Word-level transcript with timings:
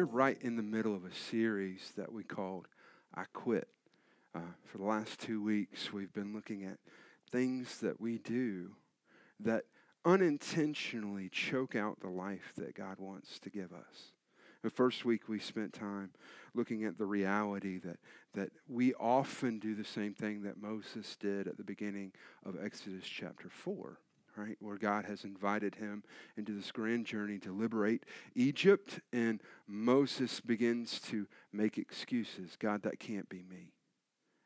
We're 0.00 0.06
right 0.06 0.38
in 0.40 0.56
the 0.56 0.62
middle 0.62 0.94
of 0.94 1.04
a 1.04 1.14
series 1.14 1.92
that 1.98 2.10
we 2.10 2.24
called 2.24 2.68
I 3.14 3.24
Quit. 3.34 3.68
Uh, 4.34 4.54
for 4.64 4.78
the 4.78 4.84
last 4.84 5.20
two 5.20 5.42
weeks, 5.42 5.92
we've 5.92 6.14
been 6.14 6.32
looking 6.32 6.64
at 6.64 6.78
things 7.30 7.80
that 7.80 8.00
we 8.00 8.16
do 8.16 8.70
that 9.40 9.64
unintentionally 10.06 11.28
choke 11.28 11.76
out 11.76 12.00
the 12.00 12.08
life 12.08 12.54
that 12.56 12.74
God 12.74 12.98
wants 12.98 13.38
to 13.40 13.50
give 13.50 13.74
us. 13.74 14.12
The 14.62 14.70
first 14.70 15.04
week, 15.04 15.28
we 15.28 15.38
spent 15.38 15.74
time 15.74 16.12
looking 16.54 16.84
at 16.84 16.96
the 16.96 17.04
reality 17.04 17.78
that, 17.80 17.98
that 18.32 18.52
we 18.66 18.94
often 18.94 19.58
do 19.58 19.74
the 19.74 19.84
same 19.84 20.14
thing 20.14 20.44
that 20.44 20.62
Moses 20.62 21.14
did 21.20 21.46
at 21.46 21.58
the 21.58 21.62
beginning 21.62 22.12
of 22.46 22.56
Exodus 22.58 23.04
chapter 23.04 23.50
4 23.50 23.98
right? 24.36 24.56
Where 24.60 24.76
God 24.76 25.04
has 25.04 25.24
invited 25.24 25.74
him 25.74 26.02
into 26.36 26.52
this 26.52 26.72
grand 26.72 27.06
journey 27.06 27.38
to 27.40 27.52
liberate 27.52 28.04
Egypt, 28.34 29.00
and 29.12 29.40
Moses 29.66 30.40
begins 30.40 31.00
to 31.00 31.26
make 31.52 31.78
excuses. 31.78 32.56
God, 32.58 32.82
that 32.82 32.98
can't 32.98 33.28
be 33.28 33.42
me. 33.42 33.72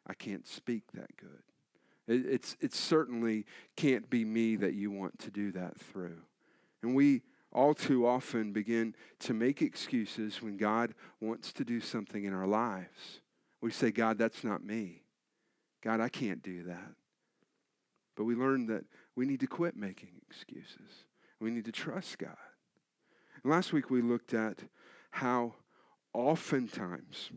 I 0.07 0.15
can't 0.15 0.47
speak 0.47 0.85
that 0.93 1.17
good. 1.17 1.43
It, 2.07 2.27
it's, 2.27 2.57
it 2.61 2.75
certainly 2.75 3.47
can't 3.77 4.09
be 4.11 4.25
me 4.25 4.57
that 4.57 4.75
you 4.75 4.91
want 4.91 5.19
to 5.21 5.31
do 5.31 5.53
that 5.53 5.79
through. 5.79 6.19
And 6.83 6.95
we 6.95 7.23
all 7.53 7.73
too 7.73 8.07
often 8.07 8.53
begin 8.53 8.95
to 9.21 9.33
make 9.33 9.63
excuses 9.63 10.43
when 10.43 10.57
God 10.57 10.95
wants 11.21 11.53
to 11.55 11.65
do 11.65 11.81
something 11.81 12.25
in 12.25 12.35
our 12.35 12.47
lives. 12.47 13.21
We 13.61 13.71
say, 13.71 13.91
God, 13.91 14.19
that's 14.19 14.45
not 14.45 14.65
me. 14.65 15.03
God, 15.83 16.01
I 16.01 16.09
can't 16.09 16.43
do 16.43 16.65
that. 16.65 16.93
But 18.17 18.25
we 18.25 18.35
learn 18.35 18.67
that 18.67 18.85
we 19.17 19.27
need 19.27 19.41
to 19.41 19.47
quit 19.47 19.77
making 19.77 20.11
excuses. 20.29 21.05
We 21.41 21.51
need 21.51 21.65
to 21.65 21.73
trust 21.73 22.19
God. 22.19 22.37
And 23.43 23.53
last 23.53 23.73
week 23.73 23.91
we 23.91 24.03
looked 24.03 24.35
at 24.35 24.61
how 25.11 25.55
oftentimes 26.13 27.31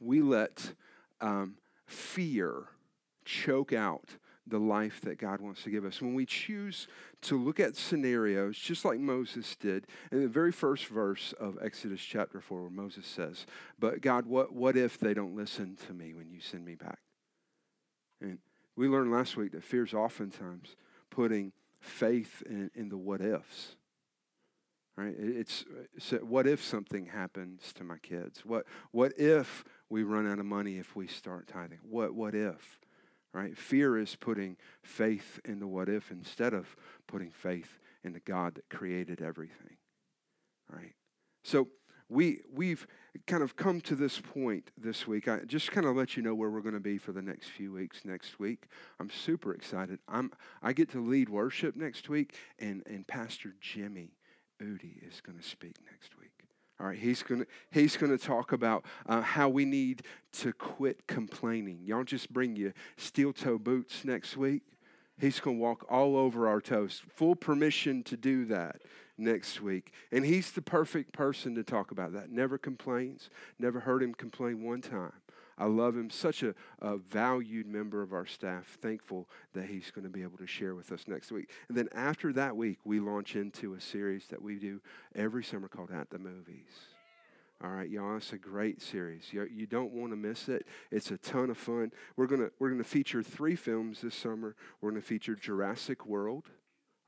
we 0.00 0.22
let 0.22 0.74
um, 1.20 1.56
fear 1.86 2.64
choke 3.24 3.72
out 3.72 4.16
the 4.46 4.58
life 4.58 5.00
that 5.02 5.18
God 5.18 5.40
wants 5.40 5.62
to 5.62 5.70
give 5.70 5.84
us. 5.84 6.02
When 6.02 6.14
we 6.14 6.26
choose 6.26 6.88
to 7.22 7.38
look 7.38 7.60
at 7.60 7.76
scenarios, 7.76 8.58
just 8.58 8.84
like 8.84 8.98
Moses 8.98 9.54
did, 9.54 9.86
in 10.10 10.22
the 10.22 10.28
very 10.28 10.50
first 10.50 10.86
verse 10.86 11.32
of 11.38 11.58
Exodus 11.62 12.00
chapter 12.00 12.40
4, 12.40 12.62
where 12.62 12.70
Moses 12.70 13.06
says, 13.06 13.46
But 13.78 14.00
God, 14.00 14.26
what, 14.26 14.52
what 14.52 14.76
if 14.76 14.98
they 14.98 15.14
don't 15.14 15.36
listen 15.36 15.76
to 15.86 15.94
me 15.94 16.12
when 16.12 16.30
you 16.30 16.40
send 16.40 16.64
me 16.64 16.74
back? 16.74 16.98
And 18.20 18.38
we 18.76 18.88
learned 18.88 19.12
last 19.12 19.36
week 19.36 19.52
that 19.52 19.64
fear 19.64 19.84
is 19.84 19.94
oftentimes 19.94 20.76
putting 21.10 21.52
faith 21.80 22.42
in, 22.46 22.70
in 22.74 22.88
the 22.88 22.96
what 22.96 23.20
ifs. 23.20 23.76
Right? 24.96 25.14
It's, 25.18 25.64
it's 25.96 26.12
uh, 26.12 26.18
what 26.18 26.46
if 26.46 26.62
something 26.62 27.06
happens 27.06 27.72
to 27.74 27.84
my 27.84 27.96
kids? 27.98 28.44
What 28.44 28.66
what 28.90 29.18
if 29.18 29.64
we 29.88 30.02
run 30.02 30.30
out 30.30 30.38
of 30.38 30.44
money 30.44 30.76
if 30.76 30.94
we 30.94 31.06
start 31.06 31.48
tithing? 31.48 31.78
What 31.82 32.14
what 32.14 32.34
if? 32.34 32.78
Right? 33.32 33.56
Fear 33.56 33.98
is 33.98 34.16
putting 34.16 34.58
faith 34.82 35.40
in 35.46 35.60
the 35.60 35.66
what 35.66 35.88
if 35.88 36.10
instead 36.10 36.52
of 36.52 36.76
putting 37.06 37.30
faith 37.30 37.78
in 38.04 38.12
the 38.12 38.20
God 38.20 38.56
that 38.56 38.68
created 38.68 39.22
everything. 39.22 39.78
Right? 40.70 40.92
So 41.42 41.68
we 42.10 42.40
we've 42.52 42.86
kind 43.26 43.42
of 43.42 43.56
come 43.56 43.80
to 43.82 43.94
this 43.94 44.20
point 44.20 44.70
this 44.76 45.06
week. 45.06 45.28
I 45.28 45.40
just 45.40 45.70
kind 45.70 45.86
of 45.86 45.96
let 45.96 46.16
you 46.16 46.22
know 46.22 46.34
where 46.34 46.50
we're 46.50 46.60
going 46.60 46.74
to 46.74 46.80
be 46.80 46.98
for 46.98 47.12
the 47.12 47.22
next 47.22 47.48
few 47.50 47.72
weeks 47.72 48.04
next 48.04 48.38
week. 48.38 48.64
I'm 48.98 49.10
super 49.10 49.52
excited. 49.54 49.98
I'm 50.08 50.32
I 50.62 50.72
get 50.72 50.90
to 50.92 51.04
lead 51.04 51.28
worship 51.28 51.76
next 51.76 52.08
week, 52.08 52.34
and 52.58 52.82
and 52.86 53.06
Pastor 53.06 53.54
Jimmy 53.60 54.12
Udi 54.62 55.06
is 55.06 55.20
going 55.20 55.38
to 55.38 55.44
speak 55.44 55.76
next 55.90 56.18
week. 56.18 56.30
All 56.80 56.86
right, 56.88 56.98
he's 56.98 57.22
going 57.22 57.42
to 57.42 57.46
he's 57.70 57.96
going 57.96 58.16
to 58.16 58.24
talk 58.24 58.52
about 58.52 58.84
uh, 59.06 59.20
how 59.20 59.48
we 59.48 59.64
need 59.64 60.02
to 60.32 60.52
quit 60.52 61.06
complaining. 61.06 61.80
Y'all 61.84 62.04
just 62.04 62.32
bring 62.32 62.56
your 62.56 62.72
steel 62.96 63.32
toe 63.32 63.58
boots 63.58 64.04
next 64.04 64.36
week. 64.36 64.62
He's 65.18 65.40
going 65.40 65.56
to 65.58 65.62
walk 65.62 65.86
all 65.90 66.16
over 66.16 66.48
our 66.48 66.60
toes. 66.60 67.02
Full 67.14 67.36
permission 67.36 68.02
to 68.04 68.16
do 68.16 68.44
that 68.46 68.82
next 69.18 69.60
week. 69.60 69.92
And 70.10 70.24
he's 70.24 70.52
the 70.52 70.62
perfect 70.62 71.12
person 71.12 71.54
to 71.54 71.62
talk 71.62 71.90
about 71.90 72.12
that. 72.12 72.30
Never 72.30 72.58
complains, 72.58 73.30
never 73.58 73.80
heard 73.80 74.02
him 74.02 74.14
complain 74.14 74.62
one 74.62 74.80
time. 74.80 75.12
I 75.58 75.66
love 75.66 75.96
him, 75.96 76.10
such 76.10 76.42
a, 76.42 76.54
a, 76.80 76.96
valued 76.96 77.66
member 77.66 78.02
of 78.02 78.12
our 78.12 78.26
staff. 78.26 78.78
Thankful 78.80 79.28
that 79.52 79.66
he's 79.66 79.90
going 79.90 80.04
to 80.04 80.10
be 80.10 80.22
able 80.22 80.38
to 80.38 80.46
share 80.46 80.74
with 80.74 80.90
us 80.90 81.04
next 81.06 81.30
week. 81.30 81.50
And 81.68 81.76
then 81.76 81.88
after 81.94 82.32
that 82.32 82.56
week, 82.56 82.78
we 82.84 83.00
launch 83.00 83.36
into 83.36 83.74
a 83.74 83.80
series 83.80 84.26
that 84.28 84.42
we 84.42 84.56
do 84.56 84.80
every 85.14 85.44
summer 85.44 85.68
called 85.68 85.90
At 85.90 86.10
the 86.10 86.18
Movies. 86.18 86.91
All 87.62 87.70
right, 87.70 87.88
y'all, 87.88 88.16
it's 88.16 88.32
a 88.32 88.38
great 88.38 88.82
series. 88.82 89.28
You, 89.30 89.46
you 89.52 89.66
don't 89.66 89.92
want 89.92 90.10
to 90.10 90.16
miss 90.16 90.48
it. 90.48 90.66
It's 90.90 91.12
a 91.12 91.16
ton 91.16 91.48
of 91.48 91.56
fun. 91.56 91.92
We're 92.16 92.26
gonna 92.26 92.50
we're 92.58 92.70
gonna 92.70 92.82
feature 92.82 93.22
three 93.22 93.54
films 93.54 94.00
this 94.00 94.16
summer. 94.16 94.56
We're 94.80 94.90
gonna 94.90 95.00
feature 95.00 95.36
Jurassic 95.36 96.04
World 96.04 96.50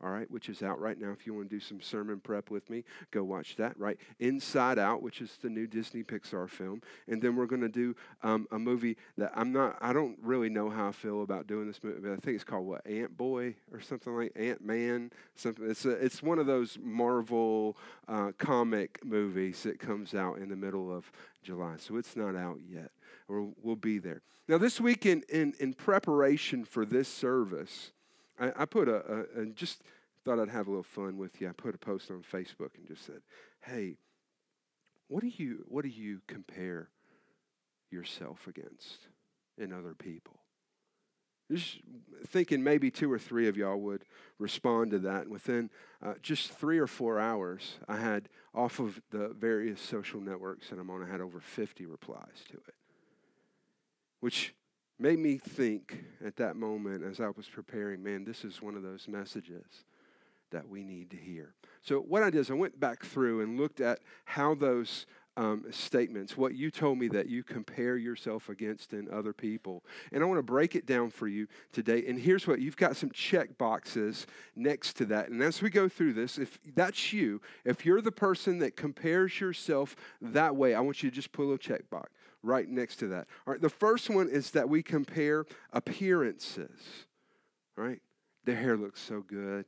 all 0.03 0.11
right, 0.11 0.31
which 0.31 0.49
is 0.49 0.63
out 0.63 0.81
right 0.81 1.01
now. 1.01 1.11
If 1.13 1.27
you 1.27 1.35
want 1.35 1.49
to 1.51 1.57
do 1.57 1.61
some 1.61 1.81
sermon 1.81 2.21
prep 2.21 2.51
with 2.51 2.69
me, 2.69 2.85
go 3.11 3.23
watch 3.25 3.57
that, 3.57 3.79
right? 3.79 3.99
Inside 4.19 4.79
Out, 4.79 5.03
which 5.03 5.21
is 5.21 5.39
the 5.41 5.49
new 5.49 5.67
Disney 5.67 6.03
Pixar 6.03 6.49
film. 6.49 6.83
And 7.09 7.23
then 7.23 7.37
we're 7.37 7.47
going 7.47 7.63
to 7.63 7.69
do 7.69 7.97
um, 8.23 8.47
a 8.51 8.59
movie 8.59 8.97
that 9.17 9.33
I'm 9.35 9.53
not, 9.53 9.79
I 9.81 9.93
don't 9.93 10.19
really 10.23 10.51
know 10.51 10.69
how 10.69 10.89
I 10.89 10.93
feel 10.93 11.23
about 11.23 11.47
doing 11.47 11.67
this 11.67 11.83
movie, 11.83 12.01
but 12.01 12.13
I 12.13 12.17
think 12.17 12.35
it's 12.35 12.45
called 12.45 12.67
what, 12.67 12.87
Ant 12.87 13.17
Boy 13.17 13.55
or 13.73 13.81
something 13.81 14.15
like 14.15 14.33
Ant 14.37 14.65
Man? 14.65 15.11
Something. 15.37 15.71
It's, 15.71 15.85
a, 15.85 15.91
it's 15.91 16.23
one 16.23 16.39
of 16.39 16.47
those 16.47 16.77
Marvel 16.83 17.77
uh, 18.09 18.33
comic 18.37 19.01
movies 19.05 19.63
that 19.63 19.79
comes 19.79 20.15
out 20.15 20.39
in 20.39 20.49
the 20.49 20.57
middle 20.57 20.95
of 20.95 21.11
July. 21.43 21.75
So 21.79 21.97
it's 21.97 22.17
not 22.17 22.37
out 22.37 22.59
yet, 22.69 22.91
we'll 23.29 23.77
be 23.77 23.99
there. 23.99 24.23
Now, 24.47 24.59
this 24.59 24.79
week 24.79 25.07
in, 25.07 25.23
in, 25.31 25.55
in 25.59 25.73
preparation 25.73 26.67
for 26.67 26.85
this 26.85 27.09
service, 27.09 27.93
I, 28.39 28.53
I 28.57 28.65
put 28.65 28.89
a, 28.89 28.97
a, 28.97 29.43
a, 29.43 29.47
just 29.47 29.83
thought 30.25 30.39
I'd 30.39 30.49
have 30.49 30.67
a 30.67 30.71
little 30.71 30.83
fun 30.83 31.17
with 31.19 31.41
you. 31.41 31.49
I 31.49 31.53
put 31.53 31.75
a 31.75 31.79
post 31.79 32.11
on 32.11 32.23
Facebook 32.23 32.71
and 32.77 32.87
just 32.87 33.05
said, 33.05 33.23
"Hey, 33.61 33.97
what 35.09 35.23
do 35.23 35.29
you 35.29 35.65
what 35.69 35.83
do 35.83 35.91
you 35.91 36.21
compare 36.27 36.89
yourself 37.91 38.47
against 38.47 39.09
in 39.59 39.73
other 39.73 39.95
people?" 39.95 40.39
Just 41.51 41.79
thinking 42.27 42.65
maybe 42.65 42.91
two 42.91 43.13
or 43.13 43.19
three 43.19 43.49
of 43.49 43.57
y'all 43.57 43.79
would 43.79 44.05
respond 44.39 44.93
to 44.93 44.99
that. 45.01 45.23
And 45.23 45.31
within 45.31 45.69
uh, 46.03 46.15
just 46.23 46.51
three 46.51 46.79
or 46.79 46.87
four 46.87 47.21
hours, 47.21 47.75
I 47.87 47.99
had 47.99 48.31
off 48.55 48.79
of 48.79 49.01
the 49.11 49.29
various 49.29 49.81
social 49.81 50.21
networks 50.21 50.71
that 50.71 50.79
I'm 50.79 50.89
on, 50.89 51.03
I 51.03 51.11
had 51.11 51.21
over 51.21 51.41
50 51.41 51.85
replies 51.85 52.45
to 52.49 52.55
it, 52.55 52.75
which 54.21 54.55
made 55.05 55.19
me 55.19 55.37
think 55.37 56.03
at 56.25 56.35
that 56.37 56.57
moment 56.57 57.05
as 57.05 57.21
I 57.21 57.29
was 57.29 57.47
preparing, 57.47 58.03
man, 58.03 58.25
this 58.25 58.43
is 58.43 58.63
one 58.63 58.75
of 58.75 58.83
those 58.83 59.07
messages 59.07 59.85
that 60.51 60.67
we 60.67 60.83
need 60.83 61.11
to 61.11 61.17
hear. 61.19 61.53
So, 61.83 61.99
what 61.99 62.23
I 62.23 62.31
did 62.31 62.39
is 62.39 62.51
I 62.51 62.55
went 62.55 62.81
back 62.81 63.05
through 63.05 63.43
and 63.43 63.61
looked 63.61 63.83
at 63.83 63.99
how 64.25 64.55
those 64.55 65.05
um, 65.37 65.67
statements, 65.71 66.39
what 66.39 66.55
you 66.55 66.71
told 66.71 66.97
me 66.97 67.09
that 67.09 67.29
you 67.29 67.43
compare 67.43 67.99
yourself 67.99 68.49
against 68.49 68.95
in 68.95 69.11
other 69.13 69.35
people. 69.35 69.85
And 70.11 70.23
I 70.23 70.27
want 70.27 70.39
to 70.39 70.43
break 70.43 70.75
it 70.75 70.87
down 70.87 71.11
for 71.11 71.29
you 71.29 71.49
today. 71.71 72.07
And 72.09 72.19
here's 72.19 72.47
what 72.47 72.61
you've 72.61 72.79
got 72.79 72.97
some 72.97 73.11
check 73.11 73.59
boxes 73.59 74.27
next 74.57 74.95
to 74.95 75.05
that. 75.07 75.29
And 75.29 75.43
as 75.43 75.61
we 75.61 75.69
go 75.69 75.87
through 75.87 76.15
this, 76.15 76.39
if 76.39 76.59
that's 76.75 77.13
you, 77.13 77.43
if 77.67 77.85
you're 77.85 78.01
the 78.01 78.11
person 78.11 78.59
that 78.61 78.75
compares 78.75 79.39
yourself 79.39 79.97
that 80.23 80.57
way, 80.57 80.75
I 80.75 80.81
want 80.81 81.03
you 81.03 81.11
to 81.11 81.15
just 81.15 81.31
put 81.31 81.43
a 81.43 81.45
little 81.45 81.59
check 81.59 81.91
box 81.91 82.11
right 82.45 82.69
next 82.69 82.97
to 82.97 83.09
that. 83.09 83.27
All 83.47 83.53
right, 83.53 83.61
the 83.61 83.69
first 83.69 84.11
one 84.11 84.29
is 84.29 84.53
that 84.53 84.69
we 84.69 84.83
compare 84.83 85.47
appearances. 85.73 87.07
Right? 87.77 88.01
Their 88.45 88.57
hair 88.57 88.77
looks 88.77 89.01
so 89.01 89.21
good, 89.21 89.65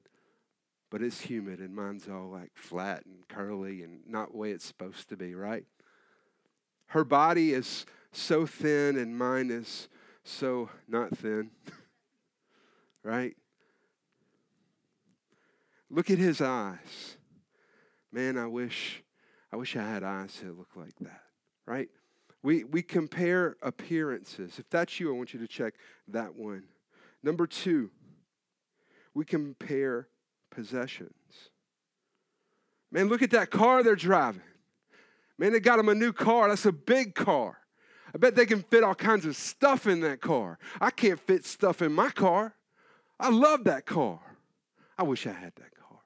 but 0.91 1.03
it's 1.03 1.21
humid 1.21 1.59
and 1.61 1.75
mine's 1.75 2.09
all 2.09 2.29
like 2.29 2.53
flat 2.55 3.05
and 3.07 3.27
curly 3.29 3.83
and 3.83 4.01
not 4.07 4.33
the 4.33 4.39
way 4.39 4.51
it's 4.53 4.65
supposed 4.65 5.09
to 5.09 5.17
be, 5.17 5.35
right? 5.35 5.65
Her 6.89 7.05
body 7.05 7.53
is 7.53 7.87
so 8.13 8.47
thin 8.47 8.97
and 8.97 9.19
mine 9.19 9.51
is 9.51 9.89
so 10.23 10.71
not 10.87 11.17
thin. 11.17 11.51
right? 13.03 13.35
Look 15.91 16.11
at 16.11 16.19
his 16.19 16.41
eyes. 16.41 17.17
Man, 18.13 18.37
I 18.37 18.47
wish 18.47 19.03
I 19.53 19.57
wish 19.57 19.77
I 19.77 19.83
had 19.83 20.03
eyes 20.03 20.39
that 20.43 20.57
look 20.57 20.77
like 20.77 20.97
that. 21.01 21.23
Right? 21.65 21.89
We, 22.47 22.63
we 22.63 22.81
compare 22.81 23.57
appearances. 23.61 24.61
If 24.61 24.71
that's 24.71 25.01
you, 25.01 25.13
I 25.13 25.17
want 25.17 25.35
you 25.35 25.41
to 25.41 25.49
check 25.49 25.75
that 26.07 26.37
one. 26.37 26.63
Number 27.21 27.45
two, 27.45 27.91
we 29.15 29.25
compare 29.25 30.07
possessions. 30.49 31.11
Man, 32.93 33.09
look 33.09 33.23
at 33.23 33.33
that 33.33 33.51
car 33.51 33.83
they're 33.83 33.97
driving. 33.97 34.43
Man, 35.37 35.55
they 35.55 35.59
got 35.59 35.79
them 35.79 35.89
a 35.89 35.95
new 35.97 36.13
car. 36.13 36.49
That's 36.49 36.67
a 36.67 36.71
big 36.71 37.17
car. 37.17 37.59
I 38.15 38.19
bet 38.19 38.37
they 38.37 38.47
can 38.47 38.63
fit 38.63 38.85
all 38.85 38.95
kinds 38.95 39.27
of 39.27 39.35
stuff 39.35 39.89
in 39.89 39.99
that 40.03 40.21
car. 40.21 40.61
I 40.81 40.91
can't 40.91 41.19
fit 41.19 41.45
stuff 41.45 41.83
in 41.83 41.93
my 41.93 42.11
car. 42.11 42.55
I 43.19 43.31
love 43.31 43.65
that 43.65 43.87
car. 43.87 44.21
I 44.97 45.03
wish 45.03 45.27
I 45.27 45.33
had 45.33 45.53
that 45.57 45.75
car. 45.75 45.99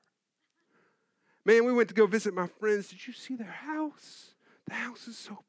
Man, 1.44 1.66
we 1.66 1.74
went 1.74 1.90
to 1.90 1.94
go 1.94 2.06
visit 2.06 2.32
my 2.32 2.46
friends. 2.46 2.88
Did 2.88 3.06
you 3.06 3.12
see 3.12 3.36
their 3.36 3.46
house? 3.46 4.30
The 4.66 4.72
house 4.72 5.06
is 5.06 5.18
so. 5.18 5.44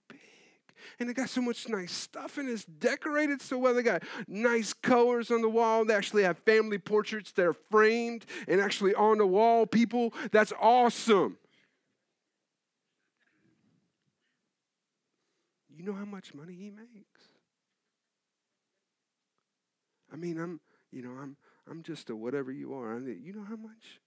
And 0.99 1.09
they 1.09 1.13
got 1.13 1.29
so 1.29 1.41
much 1.41 1.67
nice 1.67 1.91
stuff 1.91 2.37
and 2.37 2.49
it's 2.49 2.65
decorated 2.65 3.41
so 3.41 3.57
well. 3.57 3.73
They 3.73 3.83
got 3.83 4.03
nice 4.27 4.73
colors 4.73 5.31
on 5.31 5.41
the 5.41 5.49
wall. 5.49 5.85
They 5.85 5.93
actually 5.93 6.23
have 6.23 6.37
family 6.39 6.77
portraits 6.77 7.31
that 7.33 7.45
are 7.45 7.55
framed 7.69 8.25
and 8.47 8.61
actually 8.61 8.93
on 8.95 9.17
the 9.17 9.27
wall. 9.27 9.65
People, 9.65 10.13
that's 10.31 10.53
awesome. 10.59 11.37
You 15.75 15.83
know 15.83 15.93
how 15.93 16.05
much 16.05 16.33
money 16.33 16.53
he 16.53 16.69
makes? 16.69 17.21
I 20.13 20.15
mean, 20.15 20.37
I'm, 20.39 20.59
you 20.91 21.01
know, 21.01 21.11
I'm, 21.11 21.37
I'm 21.69 21.83
just 21.83 22.09
a 22.09 22.15
whatever 22.15 22.51
you 22.51 22.73
are. 22.73 22.99
You 22.99 23.33
know 23.33 23.43
how 23.43 23.55
much? 23.55 23.99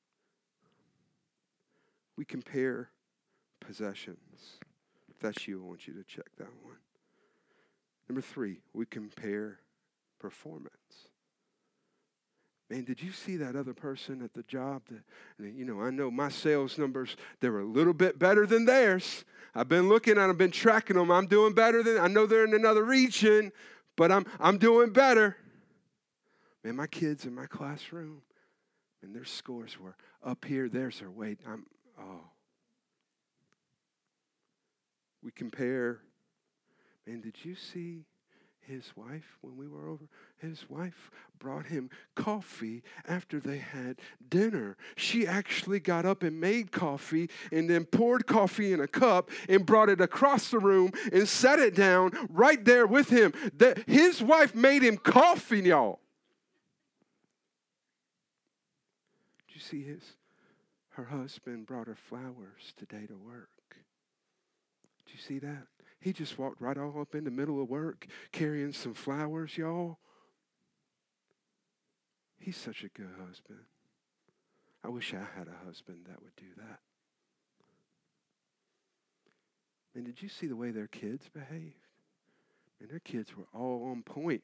We 2.17 2.25
compare 2.25 2.91
possessions. 3.61 4.59
That's 5.25 5.49
you, 5.49 5.59
I 5.59 5.67
want 5.67 5.87
you 5.87 5.95
to 5.95 6.05
check 6.05 6.27
that 6.37 6.51
one. 6.63 6.77
Number 8.11 8.21
three, 8.21 8.61
we 8.75 8.85
compare 8.85 9.59
performance. 10.19 10.69
Man, 12.69 12.85
did 12.85 13.03
you 13.03 13.11
see 13.11 13.39
that 13.39 13.57
other 13.57 13.73
person 13.73 14.21
at 14.21 14.35
the 14.35 14.43
job? 14.43 14.83
That, 14.91 15.55
you 15.55 15.65
know, 15.65 15.81
I 15.81 15.89
know 15.89 16.11
my 16.11 16.29
sales 16.29 16.77
numbers, 16.77 17.17
they're 17.41 17.59
a 17.59 17.65
little 17.65 17.95
bit 17.95 18.19
better 18.19 18.45
than 18.45 18.67
theirs. 18.67 19.25
I've 19.55 19.67
been 19.67 19.89
looking 19.89 20.19
at 20.19 20.29
I've 20.29 20.37
been 20.37 20.51
tracking 20.51 20.97
them. 20.97 21.11
I'm 21.11 21.27
doing 21.27 21.55
better 21.55 21.83
than, 21.83 21.99
I 21.99 22.07
know 22.07 22.27
they're 22.27 22.45
in 22.45 22.53
another 22.53 22.85
region, 22.85 23.51
but 23.97 24.13
I'm, 24.13 24.27
I'm 24.39 24.59
doing 24.59 24.93
better. 24.93 25.39
Man, 26.63 26.77
my 26.77 26.87
kids 26.87 27.25
in 27.25 27.35
my 27.35 27.47
classroom, 27.47 28.21
and 29.03 29.17
their 29.17 29.25
scores 29.25 29.81
were 29.81 29.97
up 30.23 30.45
here. 30.45 30.69
Theirs 30.69 31.01
are 31.01 31.11
way, 31.11 31.39
I'm, 31.47 31.65
oh. 31.99 32.21
We 35.25 35.31
compare. 35.31 36.01
Man, 37.07 37.23
did 37.23 37.37
you 37.43 37.55
see 37.55 38.05
his 38.61 38.93
wife 38.95 39.39
when 39.41 39.57
we 39.57 39.67
were 39.67 39.89
over? 39.89 40.05
His 40.37 40.69
wife 40.69 41.11
brought 41.39 41.67
him 41.67 41.89
coffee 42.15 42.83
after 43.09 43.41
they 43.41 43.59
had 43.59 43.97
dinner. 44.29 44.77
She 44.97 45.27
actually 45.27 45.81
got 45.81 46.05
up 46.05 46.23
and 46.23 46.41
made 46.41 46.73
coffee 46.73 47.31
and 47.51 47.69
then 47.69 47.87
poured 47.87 48.27
coffee 48.27 48.73
in 48.73 48.81
a 48.81 48.87
cup 48.87 49.31
and 49.49 49.65
brought 49.65 49.89
it 49.89 50.01
across 50.01 50.51
the 50.51 50.59
room 50.59 50.93
and 51.13 51.27
set 51.27 51.59
it 51.59 51.75
down 51.75 52.13
right 52.29 52.63
there 52.63 52.87
with 52.87 53.09
him. 53.09 53.33
That 53.57 53.89
his 53.89 54.23
wife 54.23 54.55
made 54.55 54.83
him 54.83 54.99
coffee 54.99 55.61
y'all. 55.61 56.01
Did 59.49 59.55
you 59.55 59.61
see 59.61 59.83
his 59.83 60.03
her 60.91 61.05
husband 61.05 61.67
brought 61.67 61.89
her 61.89 61.97
flowers 61.97 62.73
today 62.77 63.07
to 63.07 63.17
work 63.17 63.54
did 65.07 65.15
you 65.15 65.21
see 65.21 65.39
that 65.41 65.67
he 66.05 66.13
just 66.13 66.39
walked 66.39 66.61
right 66.61 66.77
all 66.77 67.01
up 67.01 67.15
in 67.15 67.25
the 67.25 67.31
middle 67.31 67.63
of 67.63 67.71
work 67.71 68.07
carrying 68.31 68.75
some 68.75 68.93
flowers, 68.93 69.57
y'all. 69.57 69.97
He's 72.39 72.59
such 72.59 72.85
a 72.85 72.89
good 72.89 73.09
husband. 73.27 73.61
I 74.85 74.89
wish 74.89 75.15
I 75.15 75.25
had 75.39 75.49
a 75.49 75.65
husband 75.65 76.01
that 76.07 76.23
would 76.23 76.37
do 76.37 76.45
that. 76.59 76.81
And 79.95 80.05
did 80.05 80.21
you 80.21 80.29
see 80.29 80.47
the 80.47 80.57
way 80.57 80.73
their 80.73 80.89
kids 80.89 81.31
behaved? 81.33 81.87
And 82.83 82.91
their 82.91 83.01
kids 83.01 83.35
were 83.35 83.47
all 83.55 83.89
on 83.91 84.03
point. 84.03 84.43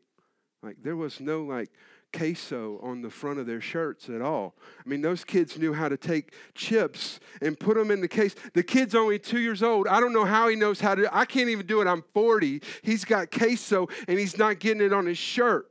Like 0.63 0.79
there 0.83 0.97
was 0.97 1.21
no 1.21 1.43
like 1.43 1.71
queso 2.13 2.79
on 2.83 3.03
the 3.03 3.11
front 3.11 3.39
of 3.39 3.47
their 3.47 3.61
shirts 3.61 4.09
at 4.09 4.21
all. 4.21 4.55
I 4.85 4.89
mean, 4.89 5.03
those 5.03 5.25
kids 5.25 5.59
knew 5.59 5.73
how 5.73 5.89
to 5.89 5.97
take 5.97 6.35
chips 6.55 7.21
and 7.41 7.59
put 7.59 7.77
them 7.77 7.91
in 7.91 8.01
the 8.01 8.09
case. 8.09 8.35
The 8.55 8.63
kid's 8.63 8.95
only 8.95 9.19
two 9.19 9.41
years 9.41 9.63
old. 9.63 9.87
I 9.89 10.01
don't 10.01 10.13
know 10.13 10.25
how 10.25 10.49
he 10.49 10.57
knows 10.57 10.81
how 10.81 10.95
to. 10.95 11.15
I 11.17 11.25
can't 11.25 11.49
even 11.49 11.67
do 11.67 11.81
it. 11.81 11.87
I'm 11.87 12.05
40. 12.15 12.63
He's 12.83 13.05
got 13.05 13.31
queso 13.31 13.89
and 14.09 14.19
he's 14.19 14.39
not 14.39 14.59
getting 14.59 14.83
it 14.83 14.93
on 14.93 15.07
his 15.07 15.19
shirt. 15.19 15.71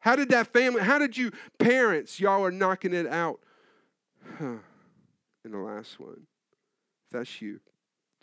How 0.00 0.16
did 0.16 0.30
that 0.30 0.52
family, 0.52 0.80
how 0.82 0.98
did 0.98 1.16
you 1.16 1.32
parents, 1.58 2.20
y'all 2.20 2.44
are 2.44 2.52
knocking 2.52 2.94
it 2.94 3.06
out? 3.06 3.40
Huh. 4.38 4.56
And 5.44 5.54
the 5.54 5.58
last 5.58 5.98
one, 5.98 6.26
that's 7.10 7.40
you, 7.40 7.60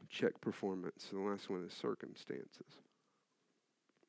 check 0.10 0.40
performance. 0.42 1.08
And 1.12 1.26
the 1.26 1.30
last 1.30 1.50
one 1.50 1.66
is 1.66 1.74
circumstances. 1.74 2.68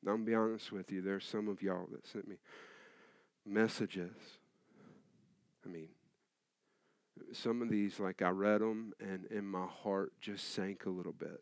Now, 0.03 0.11
I'm 0.11 0.17
going 0.17 0.25
to 0.25 0.31
be 0.31 0.35
honest 0.35 0.71
with 0.71 0.91
you. 0.91 1.01
There's 1.01 1.25
some 1.25 1.47
of 1.47 1.61
y'all 1.61 1.87
that 1.91 2.05
sent 2.07 2.27
me 2.27 2.35
messages. 3.47 4.15
I 5.65 5.69
mean, 5.69 5.89
some 7.33 7.61
of 7.61 7.69
these, 7.69 7.99
like 7.99 8.21
I 8.21 8.29
read 8.29 8.61
them, 8.61 8.93
and 8.99 9.25
in 9.25 9.45
my 9.45 9.65
heart 9.65 10.13
just 10.21 10.53
sank 10.53 10.85
a 10.85 10.89
little 10.89 11.13
bit. 11.13 11.41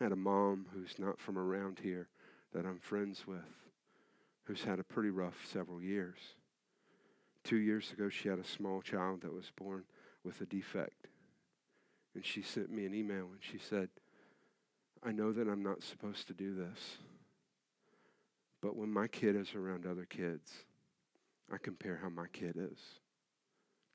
I 0.00 0.04
had 0.04 0.12
a 0.12 0.16
mom 0.16 0.66
who's 0.72 0.98
not 0.98 1.20
from 1.20 1.38
around 1.38 1.80
here 1.82 2.08
that 2.52 2.66
I'm 2.66 2.78
friends 2.78 3.26
with 3.26 3.38
who's 4.44 4.64
had 4.64 4.80
a 4.80 4.84
pretty 4.84 5.10
rough 5.10 5.46
several 5.52 5.80
years. 5.80 6.18
Two 7.44 7.58
years 7.58 7.92
ago, 7.92 8.08
she 8.08 8.28
had 8.28 8.38
a 8.38 8.44
small 8.44 8.82
child 8.82 9.22
that 9.22 9.32
was 9.32 9.52
born 9.56 9.84
with 10.24 10.40
a 10.40 10.46
defect. 10.46 11.06
And 12.14 12.24
she 12.24 12.42
sent 12.42 12.70
me 12.70 12.84
an 12.84 12.94
email 12.94 13.26
and 13.26 13.38
she 13.40 13.58
said, 13.58 13.88
I 15.04 15.12
know 15.12 15.32
that 15.32 15.48
I'm 15.48 15.62
not 15.62 15.84
supposed 15.84 16.26
to 16.26 16.34
do 16.34 16.54
this. 16.54 16.98
But 18.60 18.76
when 18.76 18.92
my 18.92 19.06
kid 19.06 19.36
is 19.36 19.54
around 19.54 19.86
other 19.86 20.04
kids, 20.04 20.50
I 21.52 21.58
compare 21.58 21.98
how 22.00 22.08
my 22.08 22.26
kid 22.32 22.56
is 22.56 22.78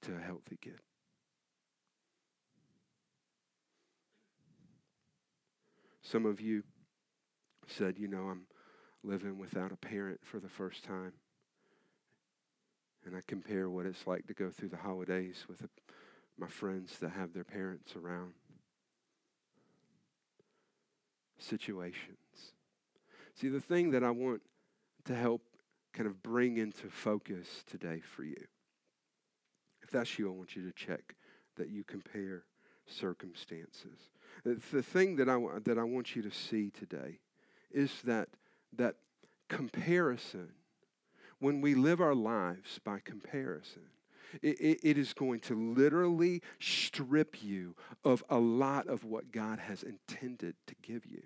to 0.03 0.15
a 0.15 0.19
healthy 0.19 0.57
kid. 0.61 0.79
Some 6.01 6.25
of 6.25 6.39
you 6.39 6.63
said, 7.67 7.97
you 7.97 8.07
know, 8.07 8.29
I'm 8.29 8.45
living 9.03 9.37
without 9.37 9.71
a 9.71 9.75
parent 9.75 10.19
for 10.23 10.39
the 10.39 10.49
first 10.49 10.83
time. 10.83 11.13
And 13.05 13.15
I 13.15 13.19
compare 13.25 13.69
what 13.69 13.85
it's 13.85 14.05
like 14.05 14.27
to 14.27 14.33
go 14.33 14.49
through 14.49 14.69
the 14.69 14.77
holidays 14.77 15.45
with 15.47 15.61
a, 15.61 15.69
my 16.37 16.47
friends 16.47 16.99
that 16.99 17.11
have 17.11 17.33
their 17.33 17.43
parents 17.43 17.95
around. 17.95 18.33
Situations. 21.37 22.17
See, 23.35 23.49
the 23.49 23.59
thing 23.59 23.91
that 23.91 24.03
I 24.03 24.11
want 24.11 24.41
to 25.05 25.15
help 25.15 25.41
kind 25.95 26.07
of 26.07 26.21
bring 26.21 26.57
into 26.57 26.89
focus 26.89 27.63
today 27.65 28.01
for 28.01 28.23
you. 28.23 28.35
If 29.81 29.89
that's 29.91 30.19
you, 30.19 30.27
I 30.27 30.31
want 30.31 30.55
you 30.55 30.63
to 30.63 30.73
check 30.73 31.15
that 31.55 31.69
you 31.69 31.83
compare 31.85 32.43
circumstances. 32.85 34.09
The 34.43 34.83
thing 34.83 35.15
that 35.15 35.29
I, 35.29 35.39
that 35.63 35.77
I 35.77 35.83
want 35.83 36.15
you 36.15 36.21
to 36.21 36.31
see 36.31 36.69
today 36.69 37.19
is 37.71 37.91
that, 38.03 38.27
that 38.75 38.95
comparison, 39.47 40.49
when 41.39 41.61
we 41.61 41.75
live 41.75 42.01
our 42.01 42.13
lives 42.13 42.79
by 42.83 42.99
comparison, 42.99 43.83
it, 44.41 44.59
it, 44.59 44.79
it 44.83 44.97
is 44.97 45.13
going 45.13 45.39
to 45.41 45.55
literally 45.55 46.41
strip 46.59 47.41
you 47.41 47.75
of 48.03 48.23
a 48.29 48.37
lot 48.37 48.87
of 48.87 49.05
what 49.05 49.31
God 49.31 49.59
has 49.59 49.81
intended 49.81 50.55
to 50.67 50.75
give 50.81 51.05
you. 51.05 51.23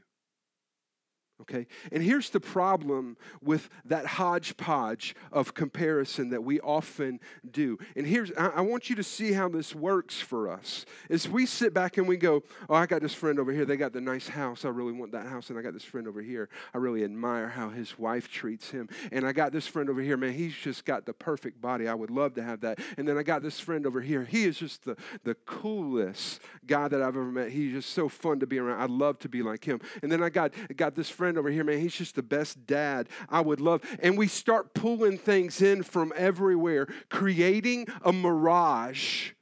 Okay? 1.42 1.68
And 1.92 2.04
here's 2.04 2.30
the 2.30 2.40
problem 2.40 3.16
with 3.42 3.70
that 3.86 4.06
hodgepodge 4.06 5.16
of 5.32 5.54
comparison 5.54 6.30
that 6.32 6.44
we 6.44 6.60
often 6.60 7.20
do. 7.50 7.78
And 7.96 8.06
here's, 8.06 8.32
I, 8.34 8.62
want 8.62 8.90
you 8.90 8.96
to 8.98 9.04
see 9.04 9.32
how 9.32 9.48
this 9.48 9.74
works 9.74 10.20
for 10.20 10.52
us. 10.52 10.86
Is 11.10 11.30
we 11.30 11.46
sit 11.46 11.74
back 11.74 11.98
and 11.98 12.08
we 12.08 12.18
go, 12.18 12.44
Oh, 12.68 12.76
I 12.76 12.86
got 12.86 13.02
this 13.02 13.14
friend 13.14 13.40
over 13.40 13.54
here. 13.54 13.66
They 13.66 13.78
got 13.78 13.94
the 13.94 14.02
nice 14.02 14.28
house. 14.28 14.66
I 14.66 14.70
really 14.70 14.92
want 14.92 15.14
that 15.14 15.28
house. 15.28 15.50
And 15.50 15.58
I 15.58 15.62
got 15.62 15.74
this 15.74 15.84
friend 15.84 16.08
over 16.08 16.22
here. 16.22 16.50
I 16.74 16.78
really 16.78 17.04
admire 17.04 17.48
how 17.48 17.70
his 17.70 17.98
wife 17.98 18.30
treats 18.30 18.70
him. 18.70 18.90
And 19.12 19.26
I 19.26 19.32
got 19.32 19.54
this 19.54 19.66
friend 19.66 19.90
over 19.90 20.02
here, 20.02 20.18
man, 20.18 20.34
he's 20.34 20.56
just 20.56 20.86
got 20.86 21.06
the 21.06 21.14
perfect 21.14 21.62
body. 21.62 21.88
I 21.88 21.94
would 21.94 22.12
love 22.12 22.34
to 22.36 22.44
have 22.44 22.62
that. 22.62 22.80
And 22.98 23.08
then 23.08 23.18
I 23.18 23.24
got 23.24 23.44
this 23.44 23.60
friend 23.60 23.86
over 23.86 24.02
here. 24.02 24.26
He 24.26 24.44
is 24.44 24.58
just 24.58 24.84
the, 24.84 24.98
the 25.24 25.36
coolest 25.36 26.42
guy 26.68 26.90
that 26.90 27.02
I've 27.02 27.16
ever 27.16 27.24
met. 27.24 27.52
He's 27.52 27.72
just 27.72 27.94
so 27.94 28.10
fun 28.10 28.42
to 28.42 28.48
be 28.48 28.60
around. 28.60 28.82
I'd 28.82 28.90
love 28.90 29.20
to 29.20 29.30
be 29.30 29.42
like 29.42 29.64
him. 29.64 29.80
And 30.04 30.12
then 30.12 30.22
I 30.22 30.30
got, 30.30 30.54
got 30.76 30.96
this 30.96 31.10
friend 31.10 31.29
friend 31.30 31.38
over 31.38 31.52
here, 31.52 31.64
man, 31.64 31.80
he's 31.80 31.94
just 31.94 32.16
the 32.16 32.24
best 32.24 32.66
dad. 32.66 33.08
I 33.30 33.42
would 33.42 33.62
love. 33.62 33.84
And 34.00 34.18
we 34.18 34.28
start 34.28 34.74
pulling 34.74 35.20
things 35.20 35.62
in 35.62 35.84
from 35.84 36.12
everywhere, 36.16 36.88
creating 37.10 37.88
a 38.04 38.12
mirage 38.12 39.34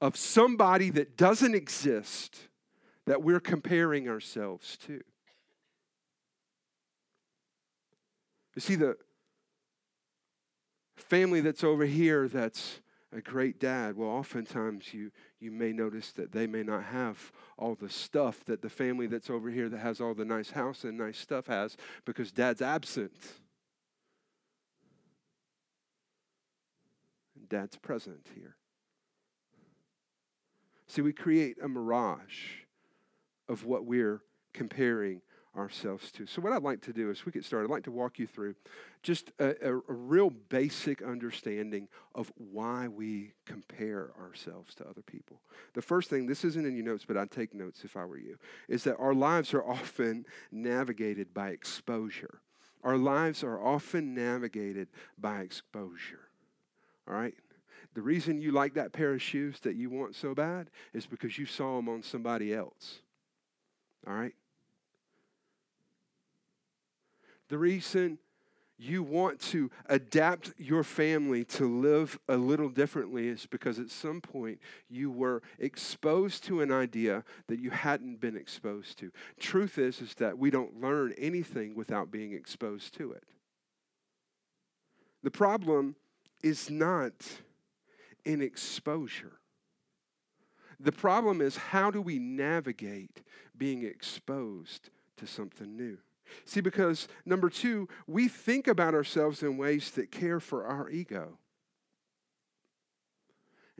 of 0.00 0.16
somebody 0.16 0.90
that 0.90 1.16
doesn't 1.16 1.54
exist 1.54 2.48
that 3.06 3.22
we're 3.22 3.38
comparing 3.38 4.08
ourselves 4.08 4.76
to. 4.86 5.00
You 8.56 8.60
see, 8.60 8.74
the 8.74 8.96
family 10.96 11.40
that's 11.40 11.62
over 11.62 11.84
here 11.84 12.26
that's 12.26 12.80
a 13.12 13.20
great 13.20 13.60
dad, 13.60 13.96
well, 13.96 14.08
oftentimes 14.08 14.92
you, 14.92 15.12
you 15.40 15.50
may 15.50 15.72
notice 15.72 16.12
that 16.12 16.32
they 16.32 16.46
may 16.46 16.62
not 16.62 16.84
have 16.84 17.32
all 17.56 17.74
the 17.74 17.88
stuff 17.88 18.44
that 18.44 18.60
the 18.60 18.68
family 18.68 19.06
that's 19.06 19.30
over 19.30 19.50
here 19.50 19.68
that 19.68 19.78
has 19.78 20.00
all 20.00 20.14
the 20.14 20.24
nice 20.24 20.50
house 20.50 20.84
and 20.84 20.98
nice 20.98 21.18
stuff 21.18 21.46
has 21.46 21.76
because 22.04 22.30
dad's 22.30 22.60
absent. 22.60 23.12
And 27.34 27.48
dad's 27.48 27.76
present 27.76 28.26
here. 28.34 28.56
See, 30.86 31.02
we 31.02 31.12
create 31.12 31.56
a 31.62 31.68
mirage 31.68 32.64
of 33.48 33.64
what 33.64 33.86
we're 33.86 34.22
comparing 34.52 35.22
ourselves 35.56 36.12
to. 36.12 36.26
So, 36.26 36.40
what 36.40 36.52
I'd 36.52 36.62
like 36.62 36.80
to 36.82 36.92
do 36.92 37.10
is 37.10 37.26
we 37.26 37.32
get 37.32 37.44
started. 37.44 37.66
I'd 37.66 37.72
like 37.72 37.84
to 37.84 37.90
walk 37.90 38.18
you 38.18 38.26
through 38.26 38.54
just 39.02 39.32
a, 39.38 39.68
a, 39.68 39.74
a, 39.76 39.92
real 39.92 40.30
basic 40.30 41.02
understanding 41.02 41.88
of 42.14 42.32
why 42.36 42.86
we 42.88 43.32
compare 43.46 44.10
ourselves 44.20 44.74
to 44.76 44.88
other 44.88 45.02
people. 45.02 45.40
The 45.74 45.82
first 45.82 46.08
thing, 46.08 46.26
this 46.26 46.44
isn't 46.44 46.66
in 46.66 46.76
your 46.76 46.84
notes, 46.84 47.04
but 47.06 47.16
I'd 47.16 47.30
take 47.30 47.54
notes 47.54 47.84
if 47.84 47.96
I 47.96 48.04
were 48.04 48.18
you, 48.18 48.38
is 48.68 48.84
that 48.84 48.98
our 48.98 49.14
lives 49.14 49.52
are 49.54 49.64
often 49.68 50.26
navigated 50.52 51.34
by 51.34 51.50
exposure. 51.50 52.40
Our 52.82 52.96
lives 52.96 53.42
are 53.42 53.60
often 53.60 54.14
navigated 54.14 54.88
by 55.18 55.40
exposure. 55.40 56.28
All 57.08 57.14
right? 57.14 57.34
The 57.94 58.02
reason 58.02 58.40
you 58.40 58.52
like 58.52 58.74
that 58.74 58.92
pair 58.92 59.12
of 59.14 59.20
shoes 59.20 59.58
that 59.60 59.74
you 59.74 59.90
want 59.90 60.14
so 60.14 60.34
bad 60.34 60.70
is 60.94 61.06
because 61.06 61.38
you 61.38 61.44
saw 61.44 61.76
them 61.76 61.88
on 61.88 62.02
somebody 62.02 62.54
else. 62.54 63.00
All 64.06 64.14
right? 64.14 64.34
The 67.50 67.58
reason 67.58 68.18
you 68.78 69.02
want 69.02 69.40
to 69.40 69.70
adapt 69.86 70.54
your 70.56 70.82
family 70.82 71.44
to 71.44 71.66
live 71.66 72.18
a 72.28 72.36
little 72.36 72.70
differently 72.70 73.28
is 73.28 73.44
because 73.44 73.78
at 73.78 73.90
some 73.90 74.22
point 74.22 74.58
you 74.88 75.10
were 75.10 75.42
exposed 75.58 76.44
to 76.44 76.62
an 76.62 76.72
idea 76.72 77.24
that 77.48 77.58
you 77.58 77.70
hadn't 77.70 78.20
been 78.20 78.36
exposed 78.36 78.98
to. 79.00 79.12
Truth 79.38 79.76
is 79.78 80.00
is 80.00 80.14
that 80.14 80.38
we 80.38 80.48
don't 80.48 80.80
learn 80.80 81.12
anything 81.18 81.74
without 81.74 82.10
being 82.10 82.32
exposed 82.32 82.94
to 82.94 83.12
it. 83.12 83.24
The 85.22 85.30
problem 85.30 85.96
is 86.42 86.70
not 86.70 87.12
in 88.24 88.40
exposure. 88.40 89.40
The 90.78 90.92
problem 90.92 91.42
is 91.42 91.56
how 91.56 91.90
do 91.90 92.00
we 92.00 92.18
navigate 92.18 93.22
being 93.58 93.84
exposed 93.84 94.88
to 95.18 95.26
something 95.26 95.76
new? 95.76 95.98
See, 96.44 96.60
because 96.60 97.08
number 97.24 97.48
two, 97.48 97.88
we 98.06 98.28
think 98.28 98.68
about 98.68 98.94
ourselves 98.94 99.42
in 99.42 99.56
ways 99.56 99.90
that 99.92 100.10
care 100.10 100.40
for 100.40 100.64
our 100.64 100.90
ego. 100.90 101.38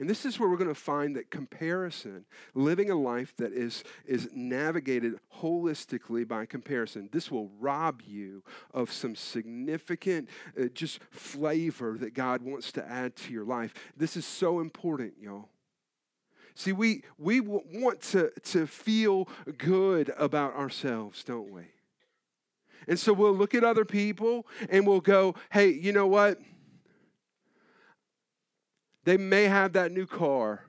And 0.01 0.09
this 0.09 0.25
is 0.25 0.39
where 0.39 0.49
we're 0.49 0.57
going 0.57 0.67
to 0.67 0.73
find 0.73 1.15
that 1.15 1.29
comparison, 1.29 2.25
living 2.55 2.89
a 2.89 2.95
life 2.95 3.35
that 3.37 3.53
is, 3.53 3.83
is 4.03 4.27
navigated 4.33 5.19
holistically 5.39 6.27
by 6.27 6.47
comparison, 6.47 7.07
this 7.11 7.29
will 7.29 7.51
rob 7.59 8.01
you 8.01 8.43
of 8.73 8.91
some 8.91 9.15
significant 9.15 10.27
uh, 10.59 10.65
just 10.73 11.03
flavor 11.11 11.99
that 11.99 12.15
God 12.15 12.41
wants 12.41 12.71
to 12.71 12.91
add 12.91 13.15
to 13.17 13.31
your 13.31 13.45
life. 13.45 13.75
This 13.95 14.17
is 14.17 14.25
so 14.25 14.59
important, 14.59 15.13
y'all. 15.21 15.49
See, 16.55 16.73
we, 16.73 17.03
we 17.19 17.39
want 17.39 18.01
to, 18.01 18.31
to 18.45 18.65
feel 18.65 19.29
good 19.59 20.11
about 20.17 20.55
ourselves, 20.55 21.23
don't 21.23 21.51
we? 21.51 21.61
And 22.87 22.99
so 22.99 23.13
we'll 23.13 23.35
look 23.35 23.53
at 23.53 23.63
other 23.63 23.85
people 23.85 24.47
and 24.69 24.85
we'll 24.85 25.01
go, 25.01 25.35
hey, 25.51 25.69
you 25.69 25.91
know 25.91 26.07
what? 26.07 26.39
They 29.03 29.17
may 29.17 29.45
have 29.45 29.73
that 29.73 29.91
new 29.91 30.05
car, 30.05 30.65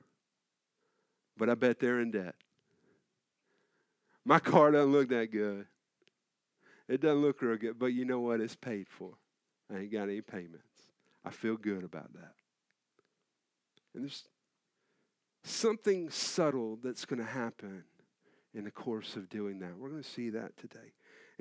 but 1.37 1.49
I 1.49 1.55
bet 1.55 1.79
they're 1.79 1.99
in 1.99 2.11
debt. 2.11 2.35
My 4.25 4.39
car 4.39 4.71
doesn't 4.71 4.91
look 4.91 5.09
that 5.09 5.31
good. 5.31 5.65
It 6.87 7.01
doesn't 7.01 7.21
look 7.21 7.41
real 7.41 7.57
good, 7.57 7.79
but 7.79 7.87
you 7.87 8.05
know 8.05 8.19
what? 8.19 8.41
It's 8.41 8.55
paid 8.55 8.87
for. 8.89 9.11
I 9.73 9.79
ain't 9.79 9.91
got 9.91 10.03
any 10.03 10.21
payments. 10.21 10.67
I 11.25 11.29
feel 11.29 11.55
good 11.55 11.83
about 11.83 12.13
that. 12.13 12.33
And 13.93 14.03
there's 14.03 14.23
something 15.43 16.09
subtle 16.09 16.77
that's 16.83 17.05
going 17.05 17.19
to 17.19 17.25
happen 17.25 17.83
in 18.53 18.65
the 18.65 18.71
course 18.71 19.15
of 19.15 19.29
doing 19.29 19.59
that. 19.59 19.77
We're 19.77 19.89
going 19.89 20.03
to 20.03 20.09
see 20.09 20.29
that 20.31 20.57
today. 20.57 20.93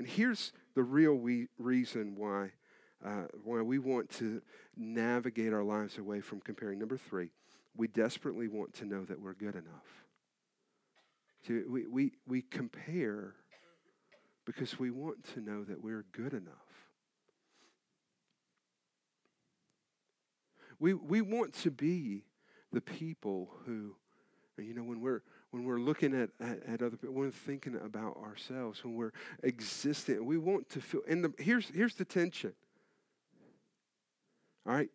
And 0.02 0.11
here's 0.11 0.52
the 0.75 0.82
real 0.82 1.14
we, 1.14 1.47
reason 1.59 2.16
why, 2.16 2.50
uh, 3.06 3.26
why 3.44 3.62
we 3.62 3.78
want 3.78 4.11
to 4.18 4.42
navigate 4.76 5.52
our 5.52 5.62
lives 5.62 5.97
away 5.97 6.21
from 6.21 6.40
comparing. 6.40 6.80
Number 6.80 6.97
three, 6.97 7.28
we 7.76 7.87
desperately 7.87 8.49
want 8.49 8.75
to 8.78 8.85
know 8.85 9.04
that 9.04 9.21
we're 9.21 9.35
good 9.35 9.54
enough. 9.54 9.87
See, 11.47 11.61
we, 11.68 11.87
we, 11.87 12.12
we 12.26 12.42
compare 12.42 13.35
because 14.44 14.76
we 14.76 14.90
want 14.90 15.23
to 15.35 15.40
know 15.40 15.62
that 15.62 15.80
we're 15.80 16.04
good 16.11 16.32
enough. 16.32 16.88
We, 20.80 20.94
we 20.94 21.21
want 21.21 21.54
to 21.62 21.71
be 21.71 22.25
the 22.73 22.80
people 22.80 23.50
who, 23.66 23.94
you 24.59 24.75
know, 24.75 24.82
when 24.82 25.00
we're 25.00 25.23
when 25.52 25.64
we're 25.64 25.78
looking 25.78 26.14
at, 26.14 26.30
at, 26.40 26.62
at, 26.66 26.82
other 26.82 26.97
people, 26.97 27.14
when 27.14 27.26
we're 27.26 27.30
thinking 27.30 27.76
about 27.76 28.16
ourselves, 28.16 28.82
when 28.82 28.97
we're 28.97 29.12
existing, 29.42 30.25
we 30.25 30.38
want 30.38 30.68
to 30.71 30.80
feel. 30.80 31.02
And 31.06 31.25
the, 31.25 31.32
here's, 31.38 31.68
here's 31.68 31.94
the 31.94 32.06
tension. 32.06 32.54
All 34.66 34.75
right? 34.75 34.88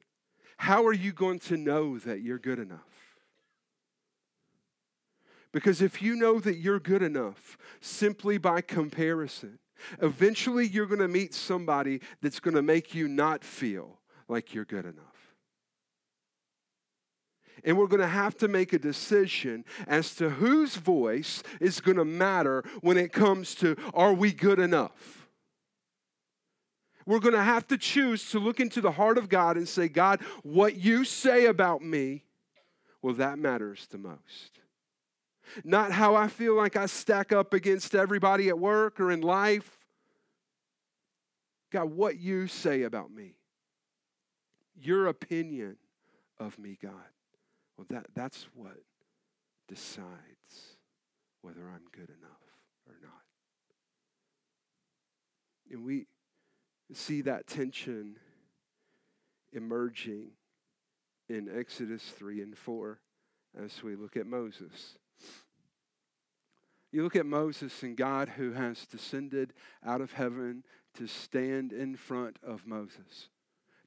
How 0.57 0.85
are 0.87 0.93
you 0.93 1.13
going 1.13 1.37
to 1.39 1.57
know 1.57 1.99
that 1.99 2.21
you're 2.21 2.39
good 2.39 2.57
enough? 2.57 2.79
Because 5.51 5.81
if 5.81 6.01
you 6.01 6.15
know 6.15 6.39
that 6.39 6.57
you're 6.57 6.79
good 6.79 7.03
enough 7.03 7.57
simply 7.79 8.39
by 8.39 8.61
comparison, 8.61 9.59
eventually 10.01 10.67
you're 10.67 10.87
going 10.87 10.99
to 10.99 11.07
meet 11.07 11.35
somebody 11.35 12.01
that's 12.21 12.39
going 12.39 12.55
to 12.55 12.63
make 12.63 12.95
you 12.95 13.07
not 13.07 13.43
feel 13.43 13.99
like 14.27 14.55
you're 14.55 14.65
good 14.65 14.85
enough. 14.85 15.16
And 17.63 17.77
we're 17.77 17.87
going 17.87 18.01
to 18.01 18.07
have 18.07 18.37
to 18.37 18.47
make 18.47 18.73
a 18.73 18.79
decision 18.79 19.65
as 19.87 20.15
to 20.15 20.29
whose 20.29 20.75
voice 20.75 21.43
is 21.59 21.81
going 21.81 21.97
to 21.97 22.05
matter 22.05 22.63
when 22.81 22.97
it 22.97 23.11
comes 23.11 23.55
to 23.55 23.75
are 23.93 24.13
we 24.13 24.31
good 24.31 24.59
enough? 24.59 25.27
We're 27.05 27.19
going 27.19 27.35
to 27.35 27.43
have 27.43 27.65
to 27.67 27.77
choose 27.77 28.31
to 28.31 28.39
look 28.39 28.59
into 28.59 28.81
the 28.81 28.91
heart 28.91 29.17
of 29.17 29.29
God 29.29 29.55
and 29.55 29.67
say, 29.67 29.87
God, 29.87 30.21
what 30.43 30.75
you 30.75 31.05
say 31.05 31.45
about 31.45 31.81
me, 31.81 32.25
well, 33.01 33.15
that 33.15 33.39
matters 33.39 33.87
the 33.89 33.97
most. 33.97 34.59
Not 35.63 35.93
how 35.93 36.15
I 36.15 36.27
feel 36.27 36.55
like 36.55 36.75
I 36.75 36.85
stack 36.85 37.31
up 37.31 37.53
against 37.53 37.95
everybody 37.95 38.49
at 38.49 38.59
work 38.59 38.99
or 38.99 39.11
in 39.11 39.21
life. 39.21 39.77
God, 41.71 41.91
what 41.91 42.19
you 42.19 42.47
say 42.47 42.83
about 42.83 43.11
me, 43.11 43.35
your 44.75 45.07
opinion 45.07 45.77
of 46.39 46.59
me, 46.59 46.77
God. 46.81 46.91
Well, 47.77 47.86
that, 47.89 48.07
that's 48.15 48.48
what 48.55 48.77
decides 49.67 50.77
whether 51.41 51.62
I'm 51.62 51.86
good 51.91 52.10
enough 52.10 52.41
or 52.88 52.96
not. 53.01 53.12
And 55.72 55.86
we 55.86 56.07
see 56.93 57.22
that 57.22 57.48
tension 57.48 58.15
emerging 59.53 60.31
in 61.29 61.50
Exodus 61.53 62.03
3 62.17 62.41
and 62.41 62.57
4 62.57 63.00
as 63.63 63.84
we 63.84 63.96
look 63.96 64.17
at 64.17 64.25
Moses. 64.25 64.98
You 66.91 67.03
look 67.03 67.15
at 67.15 67.25
Moses 67.25 67.84
and 67.84 67.98
God 67.98 68.29
who 68.29 68.53
has 68.53 68.86
descended 68.86 69.53
out 69.86 70.01
of 70.01 70.13
heaven 70.13 70.63
to 70.96 71.05
stand 71.05 71.74
in 71.74 71.96
front 71.96 72.39
of 72.41 72.65
Moses 72.65 73.29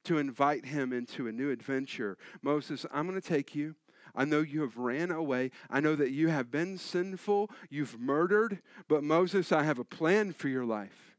to 0.03 0.17
invite 0.17 0.65
him 0.65 0.93
into 0.93 1.27
a 1.27 1.31
new 1.31 1.51
adventure. 1.51 2.17
Moses, 2.41 2.85
I'm 2.91 3.07
going 3.07 3.19
to 3.19 3.27
take 3.27 3.53
you. 3.53 3.75
I 4.15 4.25
know 4.25 4.41
you 4.41 4.61
have 4.61 4.77
ran 4.77 5.11
away. 5.11 5.51
I 5.69 5.79
know 5.79 5.95
that 5.95 6.11
you 6.11 6.29
have 6.29 6.51
been 6.51 6.77
sinful. 6.77 7.49
You've 7.69 7.99
murdered. 7.99 8.59
But 8.87 9.03
Moses, 9.03 9.51
I 9.51 9.63
have 9.63 9.79
a 9.79 9.83
plan 9.83 10.33
for 10.33 10.47
your 10.47 10.65
life 10.65 11.11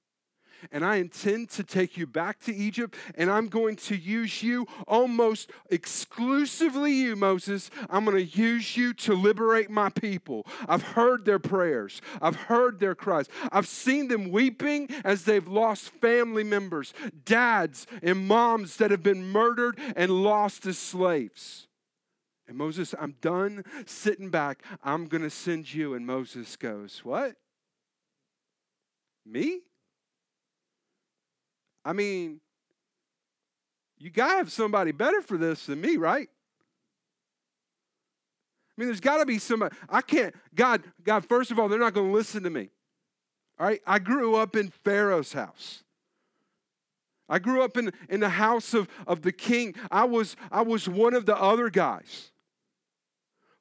and 0.70 0.84
I 0.84 0.96
intend 0.96 1.50
to 1.50 1.64
take 1.64 1.96
you 1.96 2.06
back 2.06 2.38
to 2.40 2.54
Egypt, 2.54 2.94
and 3.16 3.30
I'm 3.30 3.49
going 3.49 3.76
to 3.76 3.96
use 3.96 4.42
you 4.42 4.66
almost 4.87 5.50
exclusively 5.70 6.92
you, 6.92 7.16
Moses. 7.16 7.70
I'm 7.90 8.04
going 8.04 8.16
to 8.16 8.38
use 8.38 8.76
you 8.76 8.94
to 8.94 9.14
liberate 9.14 9.70
my 9.70 9.88
people. 9.88 10.46
I've 10.68 10.82
heard 10.82 11.25
their 11.25 11.38
prayers, 11.38 12.00
I've 12.20 12.37
heard 12.37 12.78
their 12.78 12.94
cries, 12.94 13.28
I've 13.50 13.66
seen 13.66 14.08
them 14.08 14.30
weeping 14.30 14.88
as 15.04 15.25
they've 15.25 15.49
lost 15.49 15.90
family 15.90 16.44
members, 16.44 16.92
dads 17.25 17.87
and 18.02 18.26
moms 18.26 18.76
that 18.76 18.90
have 18.90 19.02
been 19.02 19.25
murdered 19.25 19.78
and 19.96 20.22
lost 20.22 20.66
as 20.66 20.78
slaves. 20.78 21.66
And 22.49 22.56
Moses, 22.56 22.94
I'm 22.99 23.14
done 23.20 23.64
sitting 23.87 24.28
back. 24.28 24.62
I'm 24.82 25.06
going 25.06 25.22
to 25.22 25.30
send 25.30 25.72
you. 25.72 25.94
And 25.94 26.06
Moses 26.06 26.56
goes, 26.56 27.00
What? 27.04 27.37
Me? 29.25 29.61
I 31.84 31.92
mean, 31.92 32.40
You 33.99 34.11
got 34.11 34.30
to 34.30 34.37
have 34.38 34.52
somebody 34.52 34.92
better 34.92 35.22
for 35.22 35.37
this 35.37 35.66
than 35.66 35.80
me, 35.80 35.96
right? 35.96 36.28
I 38.72 38.80
mean, 38.80 38.88
there's 38.88 39.00
got 39.00 39.18
to 39.18 39.26
be 39.26 39.38
somebody. 39.38 39.76
I 39.88 40.00
can't, 40.00 40.34
God, 40.54 40.82
God, 41.04 41.25
first 41.26 41.50
of 41.50 41.58
all, 41.58 41.68
they're 41.68 41.78
not 41.78 41.92
going 41.92 42.08
to 42.08 42.12
listen 42.12 42.42
to 42.44 42.50
me. 42.50 42.70
All 43.61 43.66
right? 43.66 43.80
I 43.87 43.99
grew 43.99 44.34
up 44.34 44.56
in 44.56 44.70
Pharaoh's 44.70 45.32
house. 45.32 45.84
I 47.28 47.38
grew 47.38 47.62
up 47.62 47.76
in, 47.76 47.92
in 48.08 48.20
the 48.20 48.30
house 48.30 48.75
of, 48.75 48.88
of 49.06 49.22
the 49.22 49.30
king. 49.30 49.75
I 49.90 50.04
was, 50.04 50.37
I 50.50 50.62
was 50.62 50.88
one 50.88 51.14
of 51.14 51.26
the 51.26 51.37
other 51.37 51.70
guys. 51.70 52.32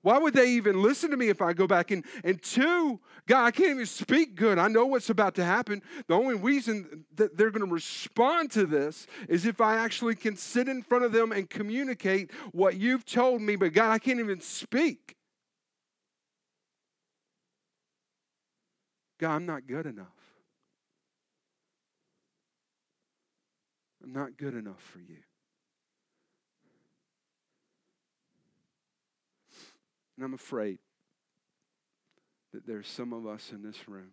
Why 0.03 0.17
would 0.17 0.33
they 0.33 0.49
even 0.51 0.81
listen 0.81 1.11
to 1.11 1.17
me 1.17 1.29
if 1.29 1.41
I 1.41 1.53
go 1.53 1.67
back? 1.67 1.91
And, 1.91 2.03
and 2.23 2.41
two, 2.41 2.99
God, 3.27 3.45
I 3.45 3.51
can't 3.51 3.69
even 3.71 3.85
speak 3.85 4.35
good. 4.35 4.57
I 4.57 4.67
know 4.67 4.85
what's 4.85 5.11
about 5.11 5.35
to 5.35 5.43
happen. 5.43 5.83
The 6.07 6.15
only 6.15 6.35
reason 6.35 7.05
that 7.15 7.37
they're 7.37 7.51
going 7.51 7.67
to 7.67 7.71
respond 7.71 8.51
to 8.51 8.65
this 8.65 9.05
is 9.29 9.45
if 9.45 9.61
I 9.61 9.77
actually 9.77 10.15
can 10.15 10.35
sit 10.35 10.67
in 10.67 10.81
front 10.81 11.05
of 11.05 11.11
them 11.11 11.31
and 11.31 11.47
communicate 11.47 12.31
what 12.51 12.77
you've 12.77 13.05
told 13.05 13.41
me. 13.41 13.55
But 13.55 13.73
God, 13.73 13.91
I 13.91 13.99
can't 13.99 14.19
even 14.19 14.41
speak. 14.41 15.15
God, 19.19 19.35
I'm 19.35 19.45
not 19.45 19.67
good 19.67 19.85
enough. 19.85 20.07
I'm 24.03 24.13
not 24.13 24.35
good 24.35 24.55
enough 24.55 24.81
for 24.81 24.99
you. 24.99 25.17
And 30.21 30.27
I'm 30.27 30.35
afraid 30.35 30.77
that 32.53 32.67
there's 32.67 32.87
some 32.87 33.11
of 33.11 33.25
us 33.25 33.51
in 33.51 33.63
this 33.63 33.87
room 33.87 34.11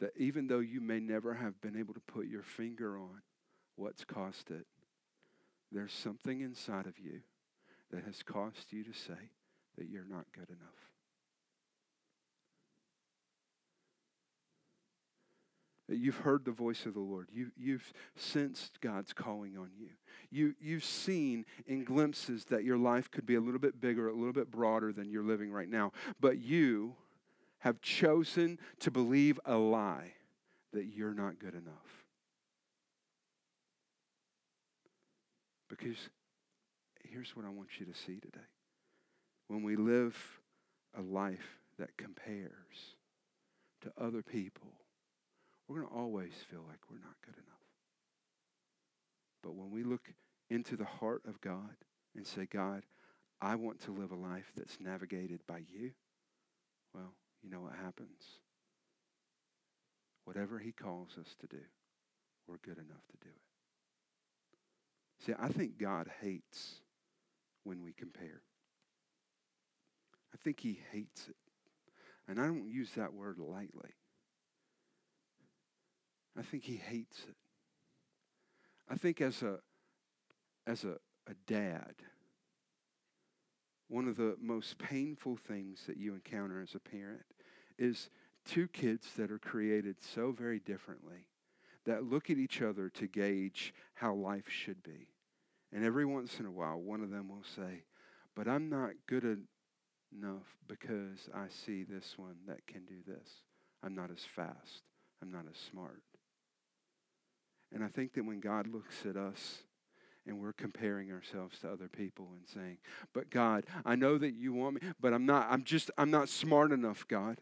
that 0.00 0.10
even 0.16 0.48
though 0.48 0.58
you 0.58 0.80
may 0.80 0.98
never 0.98 1.34
have 1.34 1.60
been 1.60 1.76
able 1.76 1.94
to 1.94 2.00
put 2.00 2.26
your 2.26 2.42
finger 2.42 2.98
on 2.98 3.22
what's 3.76 4.02
caused 4.02 4.50
it, 4.50 4.66
there's 5.70 5.92
something 5.92 6.40
inside 6.40 6.86
of 6.86 6.98
you 6.98 7.20
that 7.92 8.02
has 8.02 8.24
caused 8.24 8.72
you 8.72 8.82
to 8.82 8.92
say 8.92 9.30
that 9.78 9.88
you're 9.88 10.02
not 10.04 10.26
good 10.32 10.48
enough. 10.48 10.91
You've 15.96 16.18
heard 16.18 16.44
the 16.44 16.52
voice 16.52 16.86
of 16.86 16.94
the 16.94 17.00
Lord. 17.00 17.28
You, 17.32 17.50
you've 17.56 17.92
sensed 18.16 18.80
God's 18.80 19.12
calling 19.12 19.56
on 19.56 19.70
you. 19.78 19.88
you. 20.30 20.54
You've 20.60 20.84
seen 20.84 21.44
in 21.66 21.84
glimpses 21.84 22.46
that 22.46 22.64
your 22.64 22.78
life 22.78 23.10
could 23.10 23.26
be 23.26 23.34
a 23.34 23.40
little 23.40 23.60
bit 23.60 23.80
bigger, 23.80 24.08
a 24.08 24.14
little 24.14 24.32
bit 24.32 24.50
broader 24.50 24.92
than 24.92 25.10
you're 25.10 25.24
living 25.24 25.50
right 25.50 25.68
now. 25.68 25.92
But 26.20 26.38
you 26.38 26.94
have 27.60 27.80
chosen 27.80 28.58
to 28.80 28.90
believe 28.90 29.38
a 29.44 29.56
lie 29.56 30.14
that 30.72 30.86
you're 30.86 31.14
not 31.14 31.38
good 31.38 31.54
enough. 31.54 32.04
Because 35.68 35.96
here's 37.04 37.36
what 37.36 37.44
I 37.44 37.50
want 37.50 37.68
you 37.78 37.86
to 37.86 37.94
see 37.94 38.18
today. 38.18 38.40
When 39.48 39.62
we 39.62 39.76
live 39.76 40.16
a 40.96 41.02
life 41.02 41.58
that 41.78 41.96
compares 41.96 42.96
to 43.82 43.92
other 43.98 44.22
people, 44.22 44.72
we're 45.72 45.80
going 45.80 45.90
to 45.90 45.98
always 45.98 46.32
feel 46.50 46.62
like 46.68 46.80
we're 46.90 46.98
not 46.98 47.16
good 47.24 47.34
enough. 47.34 47.46
But 49.42 49.54
when 49.54 49.70
we 49.70 49.82
look 49.82 50.12
into 50.50 50.76
the 50.76 50.84
heart 50.84 51.22
of 51.26 51.40
God 51.40 51.76
and 52.14 52.26
say, 52.26 52.46
God, 52.46 52.82
I 53.40 53.54
want 53.54 53.80
to 53.84 53.90
live 53.90 54.12
a 54.12 54.16
life 54.16 54.52
that's 54.54 54.78
navigated 54.80 55.40
by 55.46 55.62
you, 55.72 55.92
well, 56.94 57.14
you 57.42 57.48
know 57.48 57.60
what 57.60 57.72
happens? 57.82 58.22
Whatever 60.26 60.58
He 60.58 60.72
calls 60.72 61.16
us 61.18 61.34
to 61.40 61.46
do, 61.46 61.62
we're 62.46 62.58
good 62.58 62.76
enough 62.76 63.06
to 63.10 63.16
do 63.22 63.30
it. 63.30 65.24
See, 65.24 65.32
I 65.40 65.48
think 65.48 65.78
God 65.78 66.10
hates 66.20 66.80
when 67.64 67.82
we 67.82 67.92
compare. 67.92 68.42
I 70.34 70.36
think 70.44 70.60
He 70.60 70.80
hates 70.92 71.28
it. 71.28 71.36
And 72.28 72.38
I 72.38 72.44
don't 72.44 72.68
use 72.68 72.90
that 72.96 73.14
word 73.14 73.38
lightly. 73.38 73.94
I 76.38 76.42
think 76.42 76.64
he 76.64 76.76
hates 76.76 77.24
it. 77.28 77.36
I 78.88 78.96
think 78.96 79.20
as 79.20 79.42
a 79.42 79.58
as 80.66 80.84
a, 80.84 80.96
a 81.28 81.34
dad, 81.46 81.94
one 83.88 84.06
of 84.06 84.16
the 84.16 84.36
most 84.40 84.78
painful 84.78 85.36
things 85.36 85.84
that 85.86 85.96
you 85.96 86.14
encounter 86.14 86.62
as 86.62 86.74
a 86.74 86.78
parent 86.78 87.24
is 87.78 88.10
two 88.44 88.68
kids 88.68 89.08
that 89.16 89.30
are 89.30 89.38
created 89.38 89.96
so 90.00 90.30
very 90.30 90.60
differently 90.60 91.26
that 91.84 92.04
look 92.04 92.30
at 92.30 92.38
each 92.38 92.62
other 92.62 92.88
to 92.88 93.06
gauge 93.08 93.74
how 93.94 94.14
life 94.14 94.48
should 94.48 94.82
be. 94.82 95.08
And 95.72 95.84
every 95.84 96.04
once 96.04 96.38
in 96.38 96.46
a 96.46 96.50
while, 96.50 96.78
one 96.78 97.02
of 97.02 97.10
them 97.10 97.28
will 97.28 97.44
say, 97.56 97.84
But 98.36 98.46
I'm 98.46 98.68
not 98.68 98.90
good 99.06 99.24
enough 99.24 100.56
because 100.68 101.28
I 101.34 101.46
see 101.48 101.82
this 101.82 102.14
one 102.16 102.36
that 102.46 102.66
can 102.66 102.84
do 102.84 102.96
this. 103.06 103.28
I'm 103.82 103.94
not 103.94 104.10
as 104.10 104.24
fast. 104.24 104.82
I'm 105.20 105.32
not 105.32 105.44
as 105.50 105.58
smart. 105.70 106.02
And 107.74 107.82
I 107.82 107.88
think 107.88 108.14
that 108.14 108.24
when 108.24 108.40
God 108.40 108.66
looks 108.66 109.06
at 109.06 109.16
us 109.16 109.62
and 110.26 110.40
we're 110.40 110.52
comparing 110.52 111.10
ourselves 111.10 111.58
to 111.60 111.70
other 111.70 111.88
people 111.88 112.28
and 112.36 112.46
saying, 112.46 112.78
"But 113.12 113.30
God, 113.30 113.64
I 113.84 113.96
know 113.96 114.18
that 114.18 114.34
you 114.34 114.52
want 114.52 114.82
me, 114.82 114.92
but 115.00 115.12
I'm 115.12 115.26
not 115.26 115.46
I'm 115.50 115.64
just 115.64 115.90
I'm 115.96 116.10
not 116.10 116.28
smart 116.28 116.72
enough, 116.72 117.06
God. 117.08 117.40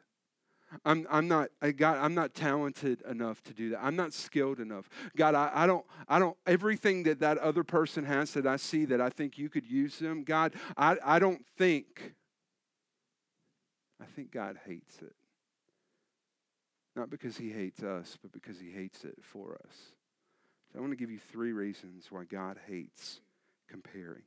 I'm, 0.85 1.07
I'm 1.11 1.27
not 1.27 1.51
I 1.61 1.73
God, 1.73 1.99
I'm 1.99 2.15
not 2.15 2.35
talented 2.35 3.03
enough 3.03 3.43
to 3.45 3.53
do 3.53 3.71
that. 3.71 3.83
I'm 3.83 3.97
not 3.97 4.13
skilled 4.13 4.61
enough. 4.61 4.89
God, 5.17 5.35
I, 5.35 5.51
I 5.53 5.67
don't 5.67 5.85
I 6.09 6.19
don't 6.19 6.37
everything 6.47 7.03
that 7.05 7.21
that 7.21 7.39
other 7.39 7.65
person 7.65 8.05
has 8.05 8.33
that 8.35 8.47
I 8.47 8.57
see 8.57 8.85
that 8.87 9.01
I 9.01 9.11
think 9.11 9.37
you 9.37 9.49
could 9.49 9.67
use 9.67 9.99
them. 9.99 10.23
God, 10.23 10.55
I, 10.77 10.97
I 11.05 11.19
don't 11.19 11.45
think 11.59 12.15
I 14.01 14.07
think 14.07 14.31
God 14.31 14.59
hates 14.65 15.03
it. 15.03 15.15
Not 16.97 17.11
because 17.11 17.37
he 17.37 17.51
hates 17.51 17.83
us, 17.83 18.17
but 18.21 18.33
because 18.33 18.59
he 18.59 18.71
hates 18.71 19.05
it 19.05 19.17
for 19.23 19.59
us. 19.65 19.75
So 20.73 20.79
I 20.79 20.81
want 20.81 20.93
to 20.93 20.97
give 20.97 21.11
you 21.11 21.19
three 21.19 21.53
reasons 21.53 22.07
why 22.11 22.25
God 22.25 22.59
hates 22.69 23.21
comparing. 23.69 24.23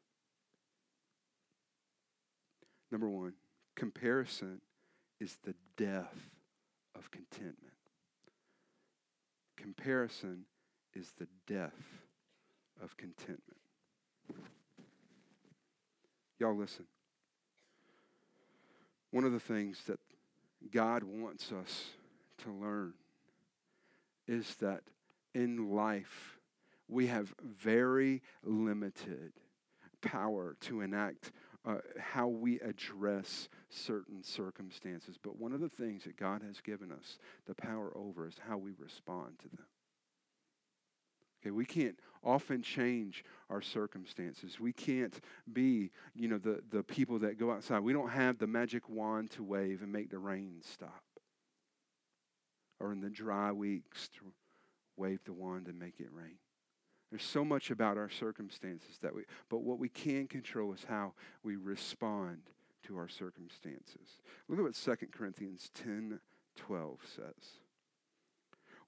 Number 2.91 3.09
one, 3.09 3.33
comparison 3.75 4.61
is 5.19 5.37
the 5.43 5.55
death 5.77 6.29
of 6.95 7.09
contentment. 7.11 7.73
Comparison 9.57 10.45
is 10.93 11.11
the 11.17 11.27
death 11.47 12.01
of 12.81 12.95
contentment. 12.97 13.57
Y'all 16.39 16.55
listen. 16.55 16.85
One 19.11 19.23
of 19.23 19.31
the 19.31 19.39
things 19.39 19.81
that 19.87 19.99
God 20.71 21.03
wants 21.03 21.51
us 21.51 21.85
to 22.43 22.51
learn 22.51 22.93
is 24.27 24.55
that 24.55 24.81
in 25.33 25.71
life, 25.73 26.39
we 26.87 27.07
have 27.07 27.33
very 27.41 28.21
limited 28.43 29.33
power 30.01 30.55
to 30.61 30.81
enact 30.81 31.31
uh, 31.65 31.77
how 31.97 32.27
we 32.27 32.59
address 32.59 33.47
certain 33.69 34.21
circumstances. 34.21 35.17
But 35.21 35.39
one 35.39 35.53
of 35.53 35.61
the 35.61 35.69
things 35.69 36.03
that 36.03 36.17
God 36.17 36.41
has 36.45 36.59
given 36.61 36.91
us 36.91 37.17
the 37.47 37.55
power 37.55 37.91
over 37.95 38.27
is 38.27 38.35
how 38.47 38.57
we 38.57 38.71
respond 38.77 39.39
to 39.39 39.49
them. 39.49 39.65
Okay, 41.41 41.51
we 41.51 41.65
can't 41.65 41.99
often 42.23 42.61
change 42.61 43.25
our 43.49 43.61
circumstances. 43.61 44.59
We 44.59 44.71
can't 44.71 45.19
be, 45.51 45.91
you 46.15 46.29
know, 46.29 46.37
the, 46.37 46.61
the 46.71 46.83
people 46.83 47.19
that 47.19 47.37
go 47.37 47.51
outside. 47.51 47.79
We 47.79 47.91
don't 47.91 48.09
have 48.09 48.37
the 48.37 48.47
magic 48.47 48.87
wand 48.87 49.31
to 49.31 49.43
wave 49.43 49.81
and 49.81 49.91
make 49.91 50.09
the 50.09 50.19
rain 50.19 50.61
stop. 50.61 51.03
Or 52.79 52.93
in 52.93 53.01
the 53.01 53.09
dry 53.09 53.51
weeks 53.51 54.09
to 54.19 54.31
wave 54.97 55.19
the 55.25 55.33
wand 55.33 55.67
and 55.67 55.79
make 55.79 55.99
it 55.99 56.09
rain. 56.11 56.37
There's 57.09 57.23
so 57.23 57.45
much 57.45 57.69
about 57.69 57.97
our 57.97 58.09
circumstances 58.09 58.97
that 59.01 59.13
we, 59.13 59.23
but 59.49 59.61
what 59.61 59.77
we 59.77 59.89
can 59.89 60.27
control 60.27 60.73
is 60.73 60.85
how 60.87 61.13
we 61.43 61.55
respond 61.55 62.39
to 62.87 62.97
our 62.97 63.07
circumstances. 63.07 64.19
Look 64.47 64.59
at 64.59 64.63
what 64.63 64.75
2 64.75 65.07
Corinthians 65.11 65.69
10 65.75 66.19
12 66.55 66.99
says. 67.15 67.59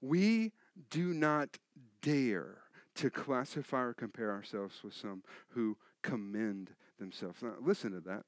We 0.00 0.52
do 0.90 1.14
not 1.14 1.58
dare 2.02 2.58
to 2.96 3.10
classify 3.10 3.82
or 3.82 3.94
compare 3.94 4.30
ourselves 4.30 4.82
with 4.82 4.94
some 4.94 5.22
who 5.50 5.76
commend 6.02 6.70
themselves. 6.98 7.42
Now, 7.42 7.54
listen 7.60 7.92
to 7.92 8.00
that. 8.00 8.24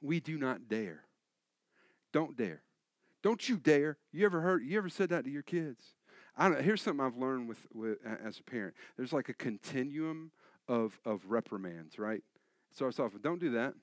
We 0.00 0.20
do 0.20 0.38
not 0.38 0.68
dare. 0.68 1.04
Don't 2.12 2.36
dare. 2.36 2.62
Don't 3.22 3.48
you 3.48 3.56
dare. 3.56 3.98
You 4.12 4.24
ever 4.26 4.40
heard, 4.40 4.62
you 4.64 4.78
ever 4.78 4.88
said 4.88 5.10
that 5.10 5.24
to 5.24 5.30
your 5.30 5.42
kids? 5.42 5.82
I 6.40 6.48
don't, 6.48 6.62
here's 6.62 6.80
something 6.80 7.04
I've 7.04 7.16
learned 7.18 7.48
with, 7.48 7.66
with 7.74 7.98
as 8.24 8.38
a 8.38 8.42
parent. 8.44 8.74
There's 8.96 9.12
like 9.12 9.28
a 9.28 9.34
continuum 9.34 10.30
of 10.68 10.98
of 11.04 11.22
reprimands, 11.26 11.98
right? 11.98 12.22
It 12.70 12.76
starts 12.76 13.00
off 13.00 13.12
with 13.12 13.22
don't 13.22 13.40
do 13.40 13.50
that. 13.50 13.74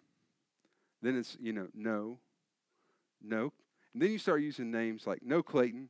Then 1.01 1.17
it's, 1.17 1.37
you 1.39 1.53
know, 1.53 1.67
no, 1.75 2.19
no. 3.21 3.51
And 3.93 4.01
then 4.01 4.11
you 4.11 4.17
start 4.17 4.41
using 4.41 4.71
names 4.71 5.05
like 5.05 5.19
no 5.21 5.43
Clayton, 5.43 5.89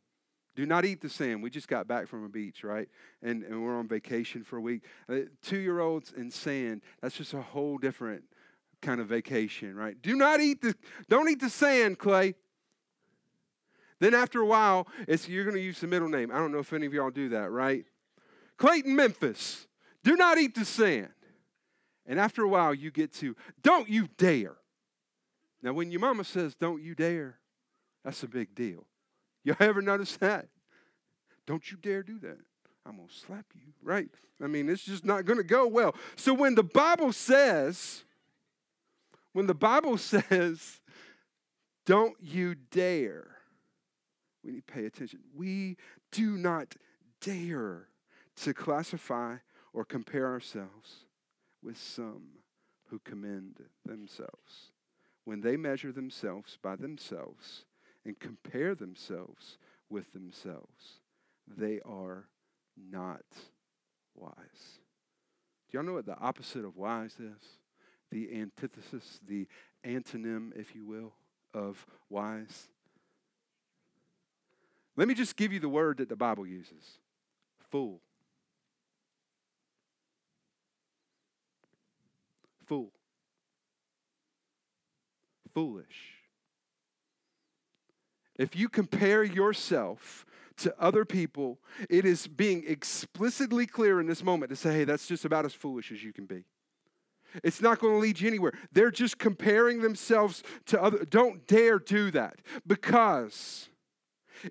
Do 0.56 0.66
not 0.66 0.86
eat 0.86 1.02
the 1.02 1.10
sand. 1.10 1.44
We 1.44 1.50
just 1.50 1.68
got 1.68 1.88
back 1.88 2.08
from 2.08 2.24
a 2.24 2.30
beach, 2.30 2.64
right? 2.64 2.88
And, 3.22 3.44
and 3.44 3.64
we're 3.64 3.78
on 3.78 3.88
vacation 3.88 4.44
for 4.44 4.58
a 4.58 4.62
week. 4.62 4.84
Uh, 5.10 5.20
Two 5.42 5.58
year 5.58 5.80
olds 5.80 6.14
and 6.16 6.32
sand, 6.32 6.82
that's 7.02 7.16
just 7.16 7.34
a 7.34 7.42
whole 7.42 7.78
different 7.78 8.24
kind 8.82 9.02
of 9.02 9.08
vacation, 9.08 9.76
right? 9.76 10.02
Do 10.02 10.16
not 10.16 10.40
eat 10.40 10.62
the, 10.62 10.76
don't 11.10 11.30
eat 11.30 11.42
the 11.42 11.50
sand, 11.50 12.00
Clay. 12.00 12.36
Then 14.00 14.14
after 14.14 14.42
a 14.42 14.46
while, 14.46 14.88
it's, 15.08 15.28
you're 15.28 15.46
going 15.46 15.56
to 15.56 15.62
use 15.62 15.80
the 15.80 15.88
middle 15.88 16.10
name. 16.10 16.32
I 16.32 16.38
don't 16.38 16.52
know 16.52 16.60
if 16.60 16.74
any 16.74 16.86
of 16.86 16.94
y'all 16.94 17.12
do 17.12 17.30
that, 17.30 17.52
right? 17.52 17.86
Clayton 18.58 18.96
Memphis, 18.96 19.68
do 20.04 20.16
not 20.16 20.38
eat 20.38 20.56
the 20.56 20.66
sand. 20.66 21.10
And 22.06 22.20
after 22.20 22.44
a 22.44 22.48
while, 22.48 22.74
you 22.74 22.92
get 22.92 23.14
to, 23.16 23.36
don't 23.64 23.90
you 23.90 24.08
dare. 24.18 24.58
Now, 25.64 25.74
when 25.74 25.92
your 25.92 26.02
mama 26.02 26.24
says, 26.24 26.56
don't 26.56 26.84
you 26.84 26.94
dare, 26.94 27.40
that's 28.04 28.22
a 28.22 28.28
big 28.28 28.54
deal. 28.54 28.86
You 29.44 29.56
ever 29.60 29.82
notice 29.82 30.16
that? 30.18 30.48
Don't 31.48 31.72
you 31.72 31.78
dare 31.78 32.04
do 32.04 32.20
that. 32.20 32.38
I'm 32.86 32.98
going 32.98 33.08
to 33.08 33.14
slap 33.14 33.46
you, 33.56 33.74
right? 33.82 34.10
I 34.44 34.48
mean, 34.48 34.70
it's 34.70 34.84
just 34.84 35.06
not 35.06 35.26
going 35.26 35.38
to 35.38 35.44
go 35.44 35.66
well. 35.68 35.96
So 36.16 36.34
when 36.34 36.56
the 36.56 36.64
Bible 36.64 37.12
says, 37.14 38.04
when 39.34 39.48
the 39.48 39.56
Bible 39.56 39.98
says, 39.98 40.82
don't 41.86 42.16
you 42.22 42.56
dare, 42.56 43.35
we 44.46 44.52
need 44.52 44.68
to 44.68 44.74
pay 44.74 44.86
attention. 44.86 45.20
We 45.36 45.78
do 46.12 46.38
not 46.38 46.76
dare 47.20 47.88
to 48.44 48.54
classify 48.54 49.38
or 49.74 49.84
compare 49.84 50.28
ourselves 50.28 51.06
with 51.64 51.78
some 51.78 52.28
who 52.90 53.00
commend 53.00 53.62
themselves. 53.86 54.72
When 55.24 55.42
they 55.42 55.58
measure 55.58 55.92
themselves 55.92 56.58
by 56.62 56.76
themselves 56.76 57.66
and 58.06 58.20
compare 58.20 58.76
themselves 58.76 59.58
with 59.90 60.14
themselves, 60.14 61.02
they 61.48 61.80
are 61.84 62.28
not 62.78 63.26
wise. 64.14 64.80
Do 65.70 65.78
y'all 65.78 65.84
know 65.86 65.94
what 65.94 66.06
the 66.06 66.20
opposite 66.20 66.64
of 66.64 66.78
wise 66.78 67.16
is? 67.20 67.58
The 68.12 68.40
antithesis, 68.40 69.20
the 69.28 69.48
antonym, 69.84 70.56
if 70.56 70.76
you 70.76 70.86
will, 70.86 71.14
of 71.54 71.86
wise. 72.10 72.70
Let 74.98 75.08
me 75.08 75.14
just 75.14 75.36
give 75.36 75.52
you 75.52 75.60
the 75.60 75.70
word 75.70 75.98
that 75.98 76.10
the 76.10 76.16
Bible 76.16 76.48
uses 76.48 77.00
fool. 77.70 78.00
Fool. 82.66 82.92
Foolish. 85.54 86.16
If 88.38 88.56
you 88.56 88.70
compare 88.70 89.24
yourself 89.24 90.26
to 90.58 90.74
other 90.80 91.06
people, 91.06 91.60
it 91.90 92.06
is 92.06 92.28
being 92.28 92.64
explicitly 92.68 93.66
clear 93.66 94.00
in 94.00 94.08
this 94.08 94.24
moment 94.24 94.50
to 94.50 94.56
say, 94.56 94.74
hey, 94.74 94.84
that's 94.84 95.08
just 95.08 95.26
about 95.26 95.46
as 95.46 95.54
foolish 95.54 95.92
as 95.92 96.04
you 96.04 96.14
can 96.14 96.26
be. 96.26 96.46
It's 97.44 97.62
not 97.62 97.80
going 97.80 97.94
to 97.94 98.00
lead 98.00 98.20
you 98.20 98.28
anywhere. 98.28 98.54
They're 98.72 98.92
just 98.92 99.18
comparing 99.18 99.82
themselves 99.82 100.44
to 100.68 100.82
other. 100.82 101.04
Don't 101.06 101.46
dare 101.48 101.80
do 101.80 102.12
that 102.12 102.40
because 102.66 103.68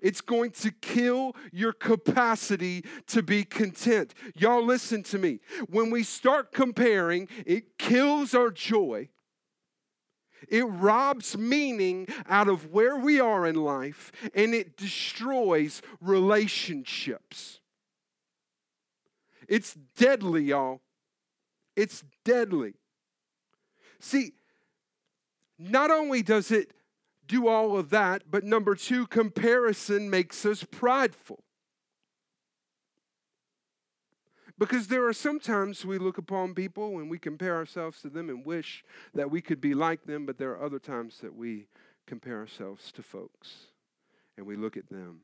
it's 0.01 0.21
going 0.21 0.51
to 0.51 0.71
kill 0.71 1.35
your 1.51 1.73
capacity 1.73 2.85
to 3.07 3.21
be 3.21 3.43
content. 3.43 4.13
Y'all, 4.35 4.63
listen 4.63 5.03
to 5.03 5.17
me. 5.17 5.39
When 5.69 5.89
we 5.89 6.03
start 6.03 6.51
comparing, 6.51 7.27
it 7.45 7.77
kills 7.77 8.33
our 8.33 8.51
joy. 8.51 9.09
It 10.47 10.63
robs 10.63 11.37
meaning 11.37 12.07
out 12.27 12.47
of 12.47 12.71
where 12.71 12.97
we 12.97 13.19
are 13.19 13.47
in 13.47 13.55
life 13.55 14.11
and 14.33 14.53
it 14.53 14.77
destroys 14.77 15.81
relationships. 16.01 17.59
It's 19.47 19.75
deadly, 19.95 20.45
y'all. 20.45 20.81
It's 21.75 22.03
deadly. 22.23 22.73
See, 23.99 24.33
not 25.57 25.91
only 25.91 26.21
does 26.21 26.51
it 26.51 26.71
do 27.27 27.47
all 27.47 27.77
of 27.77 27.89
that, 27.89 28.23
but 28.29 28.43
number 28.43 28.75
two, 28.75 29.07
comparison 29.07 30.09
makes 30.09 30.45
us 30.45 30.63
prideful. 30.63 31.43
Because 34.57 34.87
there 34.87 35.05
are 35.05 35.13
sometimes 35.13 35.83
we 35.83 35.97
look 35.97 36.17
upon 36.17 36.53
people 36.53 36.99
and 36.99 37.09
we 37.09 37.19
compare 37.19 37.55
ourselves 37.55 38.01
to 38.01 38.09
them 38.09 38.29
and 38.29 38.45
wish 38.45 38.85
that 39.13 39.29
we 39.29 39.41
could 39.41 39.59
be 39.59 39.73
like 39.73 40.05
them, 40.05 40.25
but 40.25 40.37
there 40.37 40.51
are 40.51 40.63
other 40.63 40.79
times 40.79 41.19
that 41.19 41.35
we 41.35 41.67
compare 42.07 42.37
ourselves 42.37 42.91
to 42.93 43.03
folks 43.03 43.67
and 44.37 44.45
we 44.45 44.55
look 44.55 44.77
at 44.77 44.89
them. 44.89 45.21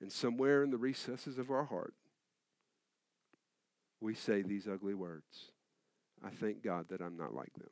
And 0.00 0.10
somewhere 0.10 0.62
in 0.62 0.70
the 0.70 0.76
recesses 0.76 1.38
of 1.38 1.50
our 1.50 1.64
heart, 1.64 1.94
we 4.00 4.14
say 4.14 4.42
these 4.42 4.68
ugly 4.68 4.94
words 4.94 5.52
I 6.24 6.30
thank 6.30 6.62
God 6.62 6.86
that 6.88 7.00
I'm 7.00 7.16
not 7.16 7.34
like 7.34 7.52
them. 7.54 7.70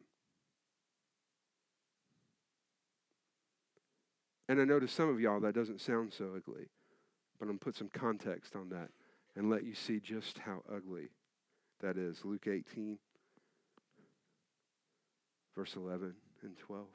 And 4.48 4.60
I 4.60 4.64
know 4.64 4.78
to 4.78 4.88
some 4.88 5.08
of 5.08 5.20
y'all 5.20 5.40
that 5.40 5.54
doesn't 5.54 5.80
sound 5.80 6.12
so 6.12 6.32
ugly, 6.36 6.68
but 7.38 7.48
I'm 7.48 7.58
to 7.58 7.64
put 7.64 7.76
some 7.76 7.88
context 7.88 8.54
on 8.54 8.68
that 8.70 8.90
and 9.36 9.50
let 9.50 9.64
you 9.64 9.74
see 9.74 10.00
just 10.00 10.38
how 10.38 10.62
ugly 10.72 11.08
that 11.80 11.96
is. 11.96 12.24
Luke 12.24 12.46
18, 12.46 12.98
verse 15.56 15.76
11 15.76 16.14
and 16.42 16.56
12. 16.58 16.86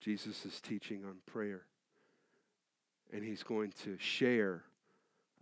Jesus 0.00 0.44
is 0.44 0.60
teaching 0.60 1.04
on 1.04 1.16
prayer, 1.26 1.62
and 3.12 3.24
he's 3.24 3.42
going 3.42 3.72
to 3.84 3.96
share 3.98 4.64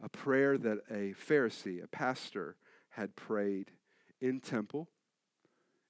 a 0.02 0.08
prayer 0.08 0.56
that 0.58 0.78
a 0.90 1.14
Pharisee, 1.14 1.82
a 1.82 1.88
pastor, 1.88 2.56
had 2.90 3.16
prayed 3.16 3.70
in 4.20 4.40
temple, 4.40 4.88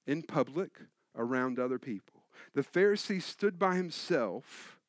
in 0.05 0.21
public, 0.21 0.71
around 1.15 1.59
other 1.59 1.79
people. 1.79 2.23
The 2.55 2.63
Pharisee 2.63 3.21
stood 3.21 3.59
by 3.59 3.75
himself 3.75 4.79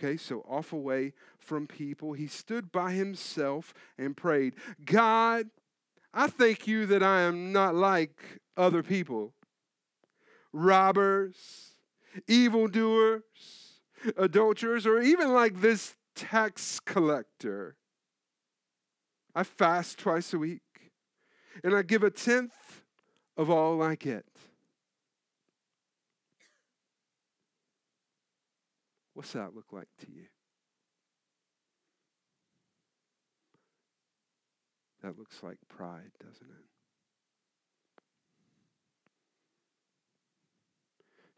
Okay, 0.00 0.16
so 0.16 0.44
off 0.48 0.72
away 0.72 1.12
from 1.38 1.66
people. 1.66 2.12
He 2.12 2.28
stood 2.28 2.70
by 2.70 2.92
himself 2.92 3.74
and 3.98 4.16
prayed, 4.16 4.54
God, 4.84 5.48
I 6.14 6.28
thank 6.28 6.68
you 6.68 6.86
that 6.86 7.02
I 7.02 7.22
am 7.22 7.52
not 7.52 7.74
like 7.74 8.40
other 8.56 8.82
people 8.82 9.34
robbers, 10.52 11.72
evildoers, 12.26 13.80
adulterers, 14.16 14.86
or 14.86 15.00
even 15.00 15.32
like 15.32 15.60
this 15.60 15.94
tax 16.14 16.80
collector. 16.80 17.76
I 19.34 19.42
fast 19.44 19.98
twice 19.98 20.32
a 20.32 20.38
week 20.38 20.62
and 21.62 21.74
I 21.74 21.82
give 21.82 22.02
a 22.02 22.10
tenth 22.10 22.82
of 23.36 23.50
all 23.50 23.82
I 23.82 23.94
get. 23.94 24.24
What's 29.18 29.32
that 29.32 29.52
look 29.52 29.72
like 29.72 29.88
to 30.02 30.06
you? 30.12 30.26
That 35.02 35.18
looks 35.18 35.42
like 35.42 35.56
pride, 35.68 36.12
doesn't 36.20 36.46
it? 36.46 36.66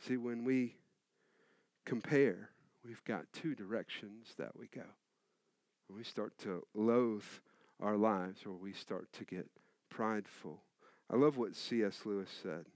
See, 0.06 0.18
when 0.18 0.44
we 0.44 0.76
compare, 1.86 2.50
we've 2.84 3.02
got 3.04 3.32
two 3.32 3.54
directions 3.54 4.34
that 4.36 4.54
we 4.58 4.66
go. 4.66 4.84
When 5.88 5.96
we 5.96 6.04
start 6.04 6.36
to 6.40 6.66
loathe 6.74 7.24
our 7.80 7.96
lives 7.96 8.42
or 8.44 8.52
we 8.52 8.74
start 8.74 9.10
to 9.14 9.24
get 9.24 9.48
prideful. 9.88 10.64
I 11.10 11.16
love 11.16 11.38
what 11.38 11.56
C.S. 11.56 12.00
Lewis 12.04 12.28
said. 12.42 12.66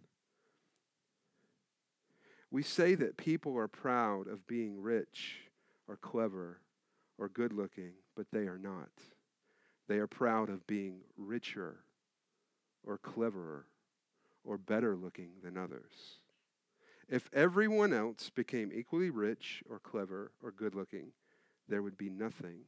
We 2.54 2.62
say 2.62 2.94
that 2.94 3.16
people 3.16 3.58
are 3.58 3.66
proud 3.66 4.28
of 4.28 4.46
being 4.46 4.80
rich 4.80 5.38
or 5.88 5.96
clever 5.96 6.60
or 7.18 7.28
good 7.28 7.52
looking, 7.52 7.94
but 8.14 8.26
they 8.30 8.46
are 8.46 8.60
not. 8.60 8.92
They 9.88 9.96
are 9.96 10.06
proud 10.06 10.50
of 10.50 10.64
being 10.64 11.00
richer 11.16 11.80
or 12.86 12.96
cleverer 12.96 13.66
or 14.44 14.56
better 14.56 14.94
looking 14.94 15.30
than 15.42 15.58
others. 15.58 16.20
If 17.08 17.28
everyone 17.32 17.92
else 17.92 18.30
became 18.30 18.70
equally 18.72 19.10
rich 19.10 19.64
or 19.68 19.80
clever 19.80 20.30
or 20.40 20.52
good 20.52 20.76
looking, 20.76 21.08
there 21.68 21.82
would 21.82 21.98
be 21.98 22.08
nothing 22.08 22.66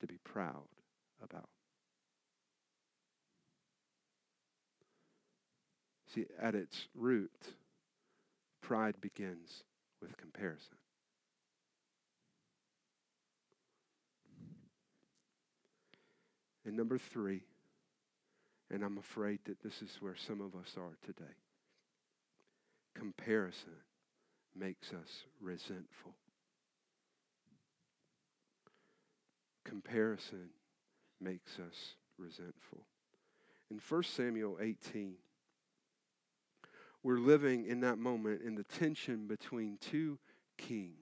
to 0.00 0.06
be 0.06 0.16
proud 0.24 0.68
about. 1.22 1.50
See, 6.14 6.24
at 6.40 6.54
its 6.54 6.88
root, 6.94 7.30
Pride 8.68 9.00
begins 9.00 9.64
with 10.02 10.14
comparison. 10.18 10.76
And 16.66 16.76
number 16.76 16.98
three, 16.98 17.44
and 18.70 18.84
I'm 18.84 18.98
afraid 18.98 19.38
that 19.46 19.62
this 19.62 19.80
is 19.80 19.96
where 20.00 20.16
some 20.16 20.42
of 20.42 20.54
us 20.54 20.74
are 20.76 20.98
today 21.02 21.24
comparison 22.94 23.72
makes 24.54 24.92
us 24.92 25.24
resentful. 25.40 26.12
comparison 29.64 30.50
makes 31.22 31.58
us 31.58 31.94
resentful. 32.18 32.84
In 33.70 33.80
1 33.88 34.02
Samuel 34.02 34.58
18, 34.60 35.14
we're 37.02 37.18
living 37.18 37.66
in 37.66 37.80
that 37.80 37.98
moment 37.98 38.42
in 38.42 38.54
the 38.54 38.64
tension 38.64 39.26
between 39.26 39.78
two 39.80 40.18
kings. 40.56 40.94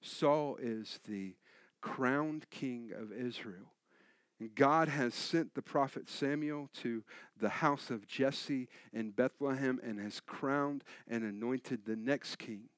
Saul 0.00 0.56
is 0.60 1.00
the 1.06 1.34
crowned 1.80 2.48
king 2.50 2.92
of 2.96 3.12
Israel. 3.12 3.72
And 4.40 4.54
God 4.54 4.88
has 4.88 5.14
sent 5.14 5.54
the 5.54 5.62
prophet 5.62 6.08
Samuel 6.08 6.70
to 6.82 7.02
the 7.40 7.48
house 7.48 7.90
of 7.90 8.06
Jesse 8.06 8.68
in 8.92 9.10
Bethlehem 9.10 9.80
and 9.82 9.98
has 10.00 10.20
crowned 10.20 10.84
and 11.08 11.24
anointed 11.24 11.84
the 11.84 11.96
next 11.96 12.36
king. 12.36 12.68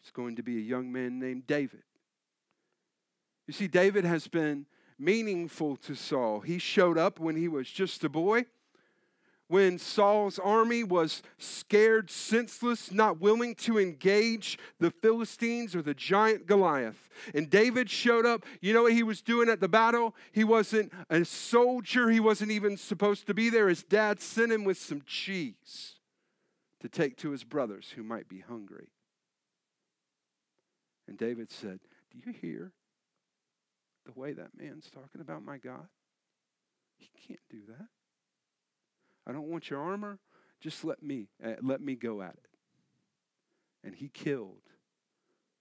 It's 0.00 0.12
going 0.12 0.36
to 0.36 0.42
be 0.42 0.56
a 0.58 0.62
young 0.62 0.92
man 0.92 1.18
named 1.18 1.46
David. 1.46 1.82
You 3.46 3.52
see, 3.52 3.66
David 3.66 4.04
has 4.04 4.28
been 4.28 4.66
meaningful 4.96 5.76
to 5.76 5.94
Saul. 5.96 6.40
He 6.40 6.58
showed 6.58 6.96
up 6.96 7.18
when 7.18 7.34
he 7.34 7.48
was 7.48 7.68
just 7.68 8.04
a 8.04 8.08
boy 8.08 8.46
when 9.50 9.78
Saul's 9.78 10.38
army 10.38 10.84
was 10.84 11.22
scared, 11.36 12.08
senseless, 12.08 12.92
not 12.92 13.20
willing 13.20 13.56
to 13.56 13.80
engage 13.80 14.56
the 14.78 14.92
Philistines 14.92 15.74
or 15.74 15.82
the 15.82 15.92
giant 15.92 16.46
Goliath. 16.46 17.10
And 17.34 17.50
David 17.50 17.90
showed 17.90 18.24
up. 18.24 18.44
You 18.60 18.72
know 18.72 18.84
what 18.84 18.92
he 18.92 19.02
was 19.02 19.20
doing 19.20 19.48
at 19.48 19.58
the 19.58 19.68
battle? 19.68 20.14
He 20.30 20.44
wasn't 20.44 20.92
a 21.10 21.24
soldier, 21.24 22.10
he 22.10 22.20
wasn't 22.20 22.52
even 22.52 22.76
supposed 22.76 23.26
to 23.26 23.34
be 23.34 23.50
there. 23.50 23.68
His 23.68 23.82
dad 23.82 24.20
sent 24.20 24.52
him 24.52 24.62
with 24.62 24.78
some 24.78 25.02
cheese 25.04 25.96
to 26.78 26.88
take 26.88 27.16
to 27.18 27.30
his 27.30 27.42
brothers 27.42 27.92
who 27.96 28.04
might 28.04 28.28
be 28.28 28.38
hungry. 28.38 28.86
And 31.08 31.18
David 31.18 31.50
said, 31.50 31.80
Do 32.12 32.18
you 32.24 32.32
hear 32.32 32.70
the 34.06 34.12
way 34.18 34.32
that 34.32 34.56
man's 34.56 34.88
talking 34.90 35.20
about 35.20 35.44
my 35.44 35.58
God? 35.58 35.88
He 36.98 37.10
can't 37.26 37.40
do 37.50 37.62
that. 37.66 37.88
I 39.30 39.32
don't 39.32 39.46
want 39.46 39.70
your 39.70 39.80
armor. 39.80 40.18
Just 40.60 40.84
let 40.84 41.04
me 41.04 41.28
uh, 41.44 41.52
let 41.62 41.80
me 41.80 41.94
go 41.94 42.20
at 42.20 42.32
it. 42.32 42.48
And 43.84 43.94
he 43.94 44.08
killed 44.08 44.62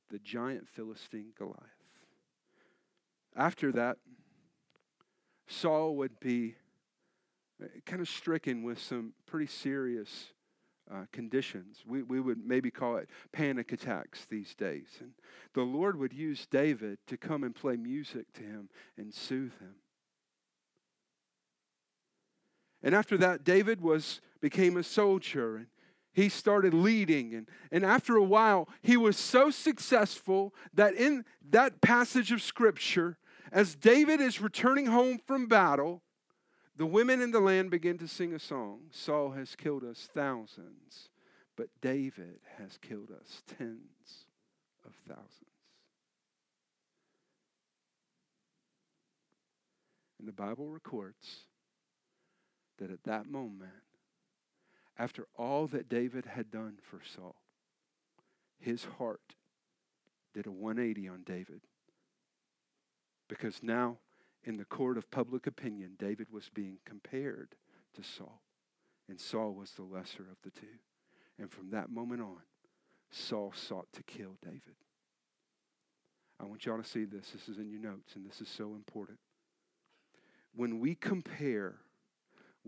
the 0.09 0.17
giant 0.17 0.67
Philistine 0.67 1.33
Goliath. 1.37 1.59
After 3.35 3.71
that, 3.73 3.97
Saul 5.47 5.95
would 5.97 6.19
be 6.19 6.55
uh, 7.63 7.67
kind 7.85 8.01
of 8.01 8.09
stricken 8.09 8.63
with 8.63 8.81
some 8.81 9.13
pretty 9.27 9.45
serious 9.45 10.33
uh, 10.91 11.05
conditions. 11.11 11.83
We, 11.85 12.01
we 12.01 12.19
would 12.19 12.43
maybe 12.43 12.71
call 12.71 12.97
it 12.97 13.07
panic 13.31 13.71
attacks 13.71 14.25
these 14.25 14.55
days. 14.55 14.87
And 14.99 15.11
the 15.53 15.61
Lord 15.61 15.95
would 15.99 16.11
use 16.11 16.47
David 16.49 16.97
to 17.05 17.17
come 17.17 17.43
and 17.43 17.53
play 17.53 17.77
music 17.77 18.33
to 18.33 18.41
him 18.41 18.69
and 18.97 19.13
soothe 19.13 19.59
him. 19.59 19.75
And 22.81 22.95
after 22.95 23.17
that, 23.17 23.43
David 23.43 23.81
was 23.81 24.21
became 24.41 24.77
a 24.77 24.83
soldier 24.83 25.57
and 25.57 25.67
he 26.13 26.29
started 26.29 26.73
leading. 26.73 27.33
And, 27.35 27.47
and 27.71 27.85
after 27.85 28.15
a 28.15 28.23
while, 28.23 28.67
he 28.81 28.97
was 28.97 29.17
so 29.17 29.51
successful 29.51 30.53
that 30.73 30.95
in 30.95 31.25
that 31.49 31.81
passage 31.81 32.31
of 32.31 32.41
scripture, 32.41 33.17
as 33.51 33.75
David 33.75 34.21
is 34.21 34.41
returning 34.41 34.87
home 34.87 35.19
from 35.25 35.47
battle, 35.47 36.01
the 36.75 36.85
women 36.85 37.21
in 37.21 37.31
the 37.31 37.39
land 37.39 37.71
begin 37.71 37.97
to 37.97 38.07
sing 38.07 38.33
a 38.33 38.39
song 38.39 38.79
Saul 38.91 39.31
has 39.31 39.55
killed 39.55 39.83
us 39.83 40.07
thousands, 40.13 41.09
but 41.55 41.67
David 41.81 42.39
has 42.57 42.77
killed 42.77 43.11
us 43.11 43.43
tens 43.57 44.25
of 44.85 44.93
thousands. 45.07 45.33
And 50.19 50.27
the 50.27 50.33
Bible 50.33 50.69
records 50.69 51.45
that 52.79 52.91
at 52.91 53.03
that 53.03 53.27
moment, 53.27 53.71
after 54.97 55.27
all 55.37 55.67
that 55.67 55.87
David 55.87 56.25
had 56.25 56.51
done 56.51 56.77
for 56.81 56.99
Saul, 57.15 57.35
his 58.59 58.83
heart 58.97 59.35
did 60.33 60.45
a 60.45 60.51
180 60.51 61.07
on 61.07 61.23
David. 61.25 61.61
Because 63.27 63.63
now, 63.63 63.97
in 64.43 64.57
the 64.57 64.65
court 64.65 64.97
of 64.97 65.09
public 65.11 65.47
opinion, 65.47 65.93
David 65.97 66.27
was 66.31 66.49
being 66.53 66.79
compared 66.85 67.55
to 67.95 68.03
Saul, 68.03 68.41
and 69.07 69.19
Saul 69.19 69.53
was 69.53 69.71
the 69.71 69.83
lesser 69.83 70.23
of 70.23 70.37
the 70.43 70.51
two. 70.51 70.67
And 71.37 71.49
from 71.49 71.69
that 71.71 71.89
moment 71.89 72.21
on, 72.21 72.41
Saul 73.11 73.53
sought 73.55 73.87
to 73.93 74.03
kill 74.03 74.35
David. 74.43 74.75
I 76.39 76.45
want 76.45 76.65
y'all 76.65 76.77
to 76.77 76.83
see 76.83 77.05
this. 77.05 77.31
This 77.31 77.49
is 77.49 77.57
in 77.57 77.69
your 77.69 77.81
notes, 77.81 78.15
and 78.15 78.25
this 78.25 78.41
is 78.41 78.49
so 78.49 78.75
important. 78.75 79.19
When 80.55 80.79
we 80.79 80.95
compare 80.95 81.75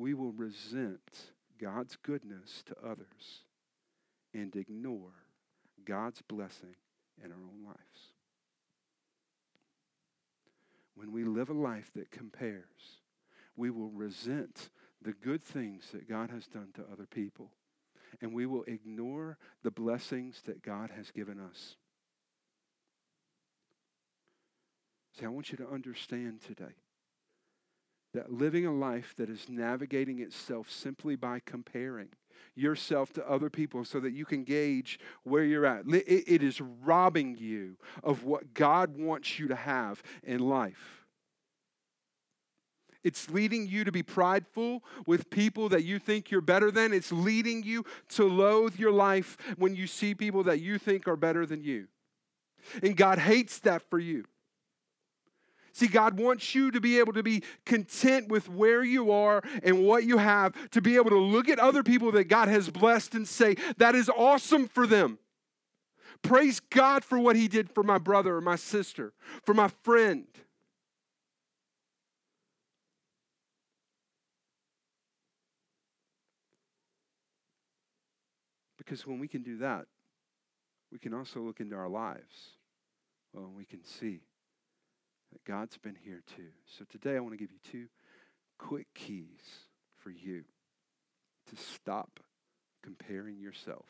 we 0.02 0.16
will 0.16 0.32
resent 0.32 1.32
God's 1.62 1.96
goodness 2.02 2.64
to 2.66 2.76
others 2.84 3.44
and 4.34 4.56
ignore 4.56 5.14
God's 5.86 6.24
blessing 6.24 6.76
in 7.24 7.32
our 7.32 7.38
own 7.38 7.64
lives. 7.64 7.78
When 10.96 11.12
we 11.12 11.24
live 11.24 11.50
a 11.50 11.54
life 11.54 11.92
that 11.96 12.10
compares, 12.10 12.98
we 13.56 13.70
will 13.70 13.92
resent 13.92 14.70
the 15.04 15.14
good 15.14 15.44
things 15.44 15.92
that 15.92 16.10
God 16.10 16.32
has 16.32 16.48
done 16.48 16.70
to 16.76 16.86
other 16.92 17.06
people, 17.06 17.52
and 18.22 18.34
we 18.34 18.48
will 18.48 18.64
ignore 18.64 19.38
the 19.62 19.72
blessings 19.72 20.42
that 20.48 20.64
God 20.64 20.90
has 20.98 21.12
given 21.12 21.40
us. 21.40 21.76
See, 25.20 25.26
I 25.26 25.30
want 25.30 25.52
you 25.52 25.58
to 25.58 25.70
understand 25.70 26.42
today 26.42 26.74
that 28.14 28.32
living 28.32 28.66
a 28.66 28.74
life 28.74 29.14
that 29.18 29.30
is 29.30 29.48
navigating 29.50 30.20
itself 30.20 30.70
simply 30.70 31.16
by 31.16 31.42
comparing 31.46 32.10
yourself 32.56 33.14
to 33.14 33.30
other 33.30 33.50
people 33.50 33.86
so 33.86 34.00
that 34.00 34.12
you 34.12 34.26
can 34.26 34.44
gauge 34.44 35.00
where 35.24 35.44
you're 35.44 35.66
at. 35.66 35.86
It 35.88 36.44
is 36.44 36.60
robbing 36.60 37.38
you 37.38 37.78
of 38.04 38.24
what 38.24 38.54
God 38.54 38.98
wants 38.98 39.40
you 39.40 39.48
to 39.48 39.56
have 39.56 40.04
in 40.24 40.40
life. 40.40 41.06
It's 43.04 43.30
leading 43.32 43.68
you 43.68 43.84
to 43.84 43.92
be 43.92 44.04
prideful 44.04 44.84
with 45.08 45.30
people 45.30 45.70
that 45.70 45.84
you 45.84 45.98
think 45.98 46.30
you're 46.30 46.42
better 46.42 46.70
than. 46.70 46.94
It's 46.94 47.12
leading 47.12 47.64
you 47.64 47.84
to 48.10 48.26
loathe 48.26 48.76
your 48.76 48.92
life 48.92 49.38
when 49.58 49.74
you 49.76 49.88
see 49.88 50.14
people 50.14 50.44
that 50.44 50.60
you 50.60 50.78
think 50.78 51.08
are 51.08 51.16
better 51.16 51.46
than 51.46 51.64
you. 51.64 51.88
And 52.84 52.96
God 52.96 53.18
hates 53.18 53.58
that 53.60 53.82
for 53.90 53.98
you. 53.98 54.26
See, 55.74 55.88
God 55.88 56.20
wants 56.20 56.54
you 56.54 56.72
to 56.72 56.82
be 56.82 57.00
able 57.00 57.14
to 57.14 57.24
be 57.24 57.44
content 57.66 58.28
with 58.28 58.50
where 58.50 58.84
you 58.84 59.12
are 59.12 59.42
and 59.64 59.86
what 59.86 60.04
you 60.04 60.18
have, 60.18 60.54
to 60.72 60.82
be 60.82 60.96
able 60.96 61.10
to 61.12 61.20
look 61.20 61.48
at 61.50 61.60
other 61.60 61.84
people 61.84 62.12
that 62.14 62.26
God 62.26 62.48
has 62.50 62.70
blessed 62.70 63.16
and 63.16 63.28
say, 63.28 63.56
that 63.78 63.96
is 63.96 64.10
awesome 64.10 64.68
for 64.68 64.86
them. 64.86 65.18
Praise 66.22 66.60
God 66.60 67.04
for 67.04 67.18
what 67.18 67.36
He 67.36 67.48
did 67.48 67.70
for 67.70 67.84
my 67.84 67.98
brother 67.98 68.36
or 68.36 68.42
my 68.42 68.56
sister, 68.56 69.14
for 69.44 69.54
my 69.54 69.70
friend. 69.84 70.28
Because 78.78 79.08
when 79.08 79.20
we 79.20 79.28
can 79.28 79.42
do 79.42 79.58
that, 79.60 79.86
we 80.92 81.00
can 81.00 81.14
also 81.14 81.40
look 81.40 81.62
into 81.62 81.76
our 81.76 81.88
lives. 81.88 82.58
Well, 83.34 83.50
we 83.56 83.64
can 83.64 83.84
see 83.86 84.20
that 85.32 85.44
God's 85.46 85.78
been 85.78 85.98
here 86.04 86.22
too. 86.36 86.50
So 86.78 86.86
today 86.90 87.16
I 87.16 87.20
want 87.20 87.34
to 87.34 87.38
give 87.38 87.52
you 87.52 87.60
two 87.72 87.88
quick 88.58 88.88
keys 88.94 89.66
for 90.04 90.12
you 90.12 90.44
to 91.50 91.56
stop 91.56 92.20
comparing 92.84 93.40
yourself 93.40 93.86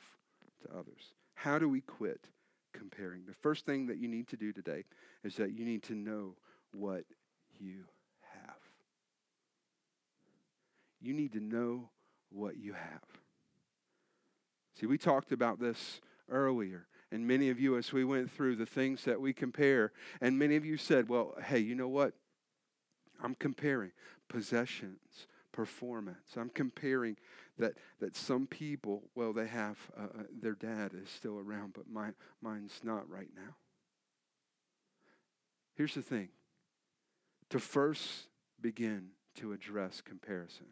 to 0.62 0.77
others. 0.77 1.13
How 1.36 1.60
do 1.60 1.67
we 1.67 1.82
quit 1.82 2.27
comparing? 2.73 3.25
The 3.25 3.34
first 3.34 3.65
thing 3.65 3.88
that 3.88 3.97
you 3.97 4.08
need 4.08 4.27
to 4.30 4.38
do 4.38 4.51
today 4.51 4.86
is 5.23 5.36
that 5.36 5.51
you 5.51 5.65
need 5.65 5.84
to 5.84 5.95
know 5.95 6.36
what 6.73 7.04
you 7.60 7.86
have. 8.34 8.56
You 11.01 11.13
need 11.13 11.34
to 11.34 11.39
know 11.39 11.89
what 12.30 12.58
you 12.58 12.73
have. 12.73 13.01
See, 14.80 14.86
we 14.86 14.97
talked 14.97 15.32
about 15.32 15.60
this 15.60 15.99
earlier. 16.30 16.88
And 17.12 17.28
many 17.28 17.50
of 17.50 17.60
you, 17.60 17.78
as 17.78 17.91
we 17.91 18.06
went 18.06 18.32
through 18.32 18.56
the 18.56 18.65
things 18.65 19.04
that 19.04 19.19
we 19.19 19.34
compare, 19.34 19.91
and 20.21 20.39
many 20.39 20.56
of 20.56 20.65
you 20.65 20.78
said, 20.78 21.10
well, 21.10 21.36
hey, 21.43 21.60
you 21.60 21.76
know 21.76 21.89
what? 21.89 22.13
I'm 23.21 23.36
comparing 23.36 23.91
possessions, 24.30 25.28
performance. 25.52 26.36
I'm 26.38 26.50
comparing 26.50 27.17
that, 27.58 27.74
that 28.00 28.15
some 28.15 28.47
people, 28.47 29.04
well, 29.13 29.34
they 29.34 29.47
have, 29.47 29.78
uh, 29.97 30.04
uh 30.04 30.24
their 30.41 30.54
dad 30.54 30.91
is 30.93 31.10
still 31.10 31.38
around, 31.38 31.74
but 31.74 31.89
my, 31.89 32.12
mine's 32.41 32.80
not 32.84 33.10
right 33.10 33.30
now. 33.36 33.56
Here's 35.76 35.95
the 35.95 36.02
thing 36.02 36.30
to 37.50 37.60
first 37.60 38.28
begin 38.62 39.10
to 39.36 39.52
address 39.52 40.02
comparison, 40.02 40.67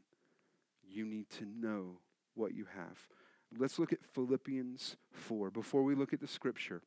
you 0.88 1.06
need 1.06 1.30
to 1.32 1.46
know 1.46 2.00
what 2.36 2.54
you 2.54 2.66
have. 2.76 2.98
Let's 3.58 3.80
look 3.80 3.92
at 3.92 4.04
Philippians 4.14 4.96
4. 5.12 5.50
Before 5.50 5.84
we 5.84 5.96
look 5.96 6.14
at 6.14 6.20
the 6.20 6.28
scripture, 6.28 6.82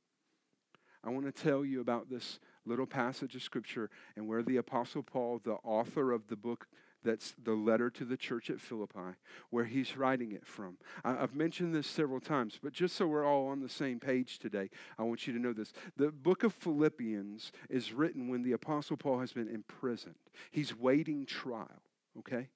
I 1.04 1.10
want 1.10 1.26
to 1.26 1.32
tell 1.32 1.64
you 1.64 1.80
about 1.80 2.08
this 2.08 2.38
little 2.64 2.86
passage 2.86 3.34
of 3.34 3.42
scripture 3.42 3.90
and 4.16 4.28
where 4.28 4.42
the 4.42 4.56
Apostle 4.56 5.02
Paul, 5.02 5.40
the 5.42 5.54
author 5.64 6.12
of 6.12 6.28
the 6.28 6.36
book 6.36 6.68
that's 7.04 7.34
the 7.42 7.54
letter 7.54 7.90
to 7.90 8.04
the 8.04 8.16
church 8.16 8.48
at 8.48 8.60
Philippi, 8.60 9.16
where 9.50 9.64
he's 9.64 9.96
writing 9.96 10.30
it 10.30 10.46
from. 10.46 10.76
I, 11.04 11.14
have 11.14 11.34
mentioned 11.34 11.74
this 11.74 11.88
several 11.88 12.20
times, 12.20 12.60
but 12.62 12.72
just 12.72 12.94
so 12.94 13.08
we're 13.08 13.26
all 13.26 13.48
on 13.48 13.58
the 13.58 13.68
same 13.68 13.98
page 13.98 14.38
today, 14.38 14.70
I 14.96 15.02
want 15.02 15.26
you 15.26 15.32
to 15.32 15.40
know 15.40 15.52
this. 15.52 15.72
The 15.96 16.12
book 16.12 16.44
of 16.44 16.54
Philippians 16.54 17.50
is 17.68 17.92
written 17.92 18.28
when 18.28 18.44
the 18.44 18.52
Apostle 18.52 18.96
Paul 18.96 19.18
has 19.18 19.32
been 19.32 19.48
imprisoned, 19.48 20.14
he's 20.52 20.78
waiting 20.78 21.26
trial, 21.26 21.82
okay? 22.20 22.48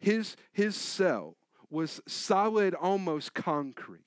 His, 0.00 0.36
his 0.52 0.74
cell 0.74 1.36
was 1.70 2.00
solid, 2.06 2.74
almost 2.74 3.34
concrete. 3.34 4.02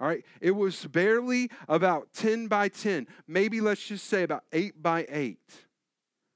All 0.00 0.06
right, 0.06 0.24
it 0.40 0.52
was 0.52 0.86
barely 0.86 1.50
about 1.68 2.12
10 2.12 2.46
by 2.46 2.68
10, 2.68 3.08
maybe 3.26 3.60
let's 3.60 3.84
just 3.84 4.06
say 4.06 4.22
about 4.22 4.44
8 4.52 4.80
by 4.80 5.06
8. 5.08 5.38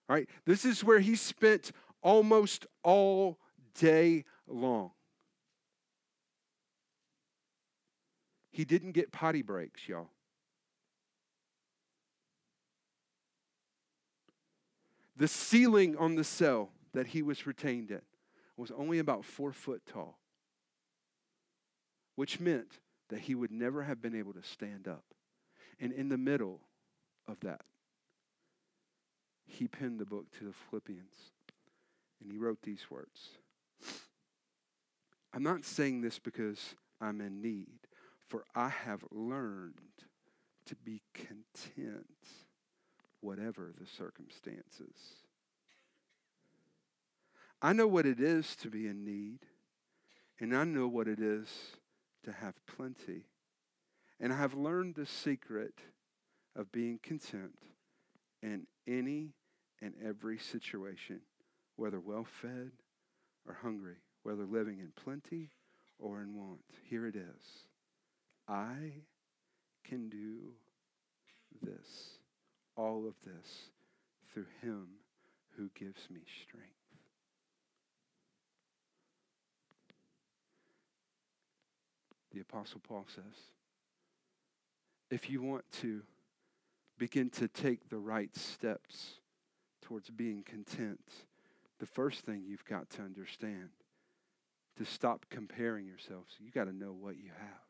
All 0.09 0.16
right, 0.16 0.29
this 0.44 0.64
is 0.64 0.83
where 0.83 0.98
he 0.98 1.14
spent 1.14 1.70
almost 2.03 2.66
all 2.83 3.38
day 3.79 4.25
long. 4.48 4.90
He 8.51 8.64
didn't 8.64 8.92
get 8.92 9.12
potty 9.12 9.42
breaks, 9.42 9.88
y'all. 9.88 10.11
The 15.16 15.29
ceiling 15.29 15.96
on 15.96 16.16
the 16.16 16.25
cell 16.25 16.70
that 16.92 17.07
he 17.07 17.22
was 17.22 17.46
retained 17.46 17.90
in 17.90 18.01
was 18.57 18.71
only 18.71 18.99
about 18.99 19.25
four 19.25 19.53
foot 19.53 19.83
tall, 19.87 20.19
which 22.17 22.41
meant 22.41 22.79
that 23.09 23.21
he 23.21 23.35
would 23.35 23.51
never 23.51 23.83
have 23.83 24.01
been 24.01 24.15
able 24.15 24.33
to 24.33 24.43
stand 24.43 24.88
up. 24.88 25.05
And 25.81 25.93
in 25.93 26.09
the 26.09 26.19
middle 26.19 26.61
of 27.27 27.41
that, 27.41 27.62
he 29.47 29.69
penned 29.69 29.99
the 29.99 30.07
book 30.07 30.27
to 30.38 30.45
the 30.45 30.53
Philippians. 30.53 31.15
And 32.23 32.31
he 32.31 32.38
wrote 32.38 32.62
these 32.62 32.91
words 32.91 33.31
I'm 35.33 35.43
not 35.43 35.65
saying 35.65 36.03
this 36.03 36.19
because 36.19 36.75
I'm 37.01 37.21
in 37.21 37.41
need, 37.41 37.81
for 38.29 38.45
I 38.55 38.69
have 38.69 39.05
learned 39.11 39.75
to 40.67 40.77
be 40.77 41.03
content, 41.15 42.07
whatever 43.21 43.73
the 43.79 43.87
circumstances. 43.87 44.95
I 47.64 47.72
know 47.72 47.87
what 47.87 48.07
it 48.07 48.18
is 48.18 48.57
to 48.57 48.68
be 48.68 48.88
in 48.88 49.05
need, 49.05 49.38
and 50.40 50.55
I 50.55 50.64
know 50.64 50.88
what 50.88 51.07
it 51.07 51.20
is 51.20 51.48
to 52.25 52.33
have 52.33 52.55
plenty. 52.66 53.27
And 54.18 54.33
I 54.33 54.37
have 54.37 54.55
learned 54.55 54.96
the 54.96 55.07
secret 55.07 55.75
of 56.57 56.72
being 56.72 56.98
content 57.01 57.57
in 58.42 58.66
any 58.88 59.35
and 59.81 59.94
every 60.05 60.38
situation, 60.38 61.20
whether 61.77 62.01
well 62.01 62.25
fed 62.25 62.72
or 63.46 63.59
hungry, 63.62 63.98
whether 64.25 64.44
living 64.44 64.81
in 64.81 64.92
plenty 64.96 65.51
or 66.01 66.20
in 66.20 66.35
want. 66.35 66.64
Here 66.90 67.07
it 67.07 67.14
is 67.14 67.66
I 68.48 69.05
can 69.85 70.09
do 70.09 70.55
this, 71.62 72.18
all 72.77 73.07
of 73.07 73.14
this, 73.25 73.70
through 74.33 74.46
Him 74.62 74.87
who 75.57 75.70
gives 75.77 76.11
me 76.11 76.22
strength. 76.42 76.82
The 82.33 82.40
Apostle 82.40 82.81
Paul 82.87 83.07
says. 83.14 83.51
If 85.11 85.29
you 85.29 85.42
want 85.42 85.64
to 85.81 86.03
begin 86.99 87.31
to 87.31 87.49
take 87.49 87.88
the 87.88 87.99
right 87.99 88.35
steps 88.35 89.14
towards 89.83 90.11
being 90.11 90.42
content, 90.42 91.01
the 91.79 91.87
first 91.87 92.25
thing 92.25 92.45
you've 92.47 92.64
got 92.64 92.88
to 92.90 93.03
understand 93.03 93.71
to 94.79 94.85
stop 94.85 95.27
comparing 95.29 95.87
yourselves, 95.87 96.35
you 96.40 96.51
got 96.51 96.64
to 96.64 96.73
know 96.73 96.92
what 96.92 97.16
you 97.16 97.31
have. 97.38 97.62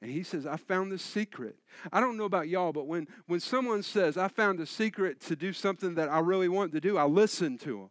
And 0.00 0.12
he 0.12 0.22
says, 0.22 0.46
I 0.46 0.56
found 0.56 0.92
the 0.92 0.98
secret. 0.98 1.56
I 1.90 2.00
don't 2.00 2.18
know 2.18 2.24
about 2.24 2.48
y'all, 2.48 2.72
but 2.72 2.86
when, 2.86 3.08
when 3.26 3.40
someone 3.40 3.82
says, 3.82 4.18
I 4.18 4.28
found 4.28 4.60
a 4.60 4.66
secret 4.66 5.20
to 5.22 5.34
do 5.34 5.52
something 5.52 5.94
that 5.94 6.10
I 6.10 6.18
really 6.18 6.48
want 6.48 6.72
to 6.72 6.80
do, 6.80 6.98
I 6.98 7.04
listen 7.04 7.56
to 7.58 7.78
them. 7.78 7.90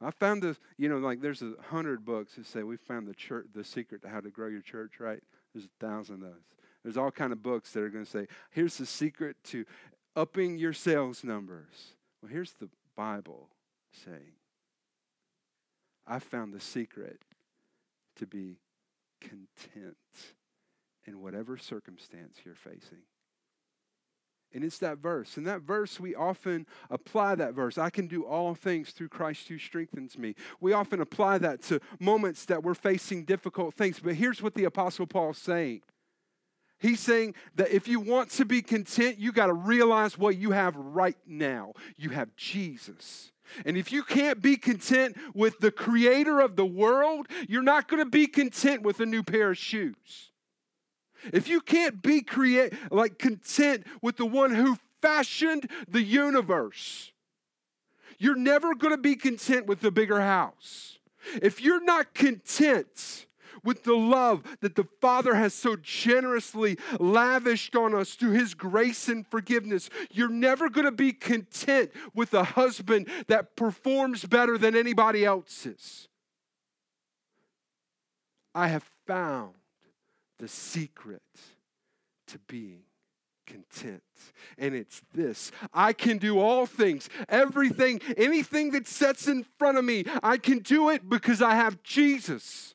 I 0.00 0.10
found 0.12 0.42
this, 0.42 0.58
you 0.76 0.88
know, 0.88 0.98
like 0.98 1.20
there's 1.20 1.42
a 1.42 1.54
hundred 1.70 2.04
books 2.04 2.36
that 2.36 2.46
say 2.46 2.62
we 2.62 2.76
found 2.76 3.08
the 3.08 3.14
church, 3.14 3.46
the 3.54 3.64
secret 3.64 4.02
to 4.02 4.08
how 4.08 4.20
to 4.20 4.30
grow 4.30 4.46
your 4.46 4.60
church, 4.60 5.00
right? 5.00 5.22
There's 5.52 5.66
a 5.66 5.84
thousand 5.84 6.16
of 6.16 6.20
those. 6.20 6.42
There's 6.84 6.96
all 6.96 7.10
kind 7.10 7.32
of 7.32 7.42
books 7.42 7.72
that 7.72 7.82
are 7.82 7.88
going 7.88 8.04
to 8.04 8.10
say, 8.10 8.28
here's 8.50 8.78
the 8.78 8.86
secret 8.86 9.36
to 9.44 9.64
upping 10.14 10.56
your 10.56 10.72
sales 10.72 11.24
numbers. 11.24 11.94
Well, 12.22 12.30
here's 12.30 12.52
the 12.52 12.68
Bible 12.96 13.48
saying, 14.04 14.32
I 16.06 16.20
found 16.20 16.54
the 16.54 16.60
secret 16.60 17.20
to 18.16 18.26
be 18.26 18.58
content 19.20 19.96
in 21.06 21.20
whatever 21.20 21.56
circumstance 21.56 22.38
you're 22.44 22.54
facing. 22.54 23.02
And 24.54 24.64
it's 24.64 24.78
that 24.78 24.98
verse. 24.98 25.36
And 25.36 25.46
that 25.46 25.60
verse, 25.60 26.00
we 26.00 26.14
often 26.14 26.66
apply 26.90 27.34
that 27.34 27.54
verse. 27.54 27.76
I 27.76 27.90
can 27.90 28.06
do 28.06 28.24
all 28.24 28.54
things 28.54 28.90
through 28.90 29.08
Christ 29.08 29.48
who 29.48 29.58
strengthens 29.58 30.16
me. 30.16 30.34
We 30.60 30.72
often 30.72 31.00
apply 31.00 31.38
that 31.38 31.62
to 31.64 31.80
moments 32.00 32.46
that 32.46 32.62
we're 32.62 32.74
facing 32.74 33.24
difficult 33.24 33.74
things. 33.74 34.00
But 34.00 34.14
here's 34.14 34.42
what 34.42 34.54
the 34.54 34.64
Apostle 34.64 35.06
Paul's 35.06 35.38
saying 35.38 35.82
He's 36.80 37.00
saying 37.00 37.34
that 37.56 37.70
if 37.70 37.88
you 37.88 37.98
want 37.98 38.30
to 38.32 38.44
be 38.44 38.62
content, 38.62 39.18
you 39.18 39.32
got 39.32 39.46
to 39.46 39.52
realize 39.52 40.16
what 40.16 40.36
you 40.36 40.52
have 40.52 40.76
right 40.76 41.16
now. 41.26 41.72
You 41.96 42.10
have 42.10 42.34
Jesus. 42.36 43.32
And 43.64 43.76
if 43.76 43.90
you 43.90 44.02
can't 44.02 44.40
be 44.40 44.56
content 44.56 45.16
with 45.34 45.58
the 45.58 45.72
creator 45.72 46.40
of 46.40 46.54
the 46.54 46.66
world, 46.66 47.26
you're 47.48 47.62
not 47.62 47.88
going 47.88 48.02
to 48.02 48.08
be 48.08 48.26
content 48.26 48.82
with 48.82 49.00
a 49.00 49.06
new 49.06 49.22
pair 49.22 49.50
of 49.50 49.58
shoes. 49.58 50.30
If 51.32 51.48
you 51.48 51.60
can't 51.60 52.02
be 52.02 52.22
create 52.22 52.72
like 52.90 53.18
content 53.18 53.86
with 54.02 54.16
the 54.16 54.26
one 54.26 54.54
who 54.54 54.78
fashioned 55.02 55.70
the 55.88 56.02
universe, 56.02 57.12
you're 58.18 58.36
never 58.36 58.74
going 58.74 58.94
to 58.94 59.00
be 59.00 59.16
content 59.16 59.66
with 59.66 59.80
the 59.80 59.90
bigger 59.90 60.20
house. 60.20 60.98
If 61.42 61.60
you're 61.60 61.82
not 61.82 62.14
content 62.14 63.26
with 63.64 63.84
the 63.84 63.96
love 63.96 64.44
that 64.60 64.76
the 64.76 64.86
Father 65.00 65.34
has 65.34 65.54
so 65.54 65.76
generously 65.76 66.78
lavished 66.98 67.74
on 67.76 67.94
us 67.94 68.14
through 68.14 68.32
His 68.32 68.54
grace 68.54 69.08
and 69.08 69.26
forgiveness, 69.26 69.90
you're 70.10 70.28
never 70.28 70.68
going 70.68 70.84
to 70.84 70.92
be 70.92 71.12
content 71.12 71.90
with 72.14 72.34
a 72.34 72.44
husband 72.44 73.08
that 73.26 73.56
performs 73.56 74.24
better 74.24 74.58
than 74.58 74.76
anybody 74.76 75.24
else's. 75.24 76.08
I 78.54 78.68
have 78.68 78.88
found 79.06 79.54
the 80.38 80.48
secret 80.48 81.22
to 82.28 82.38
being 82.46 82.82
content. 83.46 84.02
And 84.58 84.74
it's 84.74 85.02
this 85.14 85.50
I 85.72 85.92
can 85.92 86.18
do 86.18 86.38
all 86.38 86.66
things, 86.66 87.08
everything, 87.28 88.00
anything 88.16 88.70
that 88.72 88.86
sets 88.86 89.26
in 89.26 89.44
front 89.58 89.78
of 89.78 89.84
me, 89.84 90.04
I 90.22 90.36
can 90.36 90.60
do 90.60 90.90
it 90.90 91.08
because 91.08 91.42
I 91.42 91.54
have 91.54 91.82
Jesus 91.82 92.74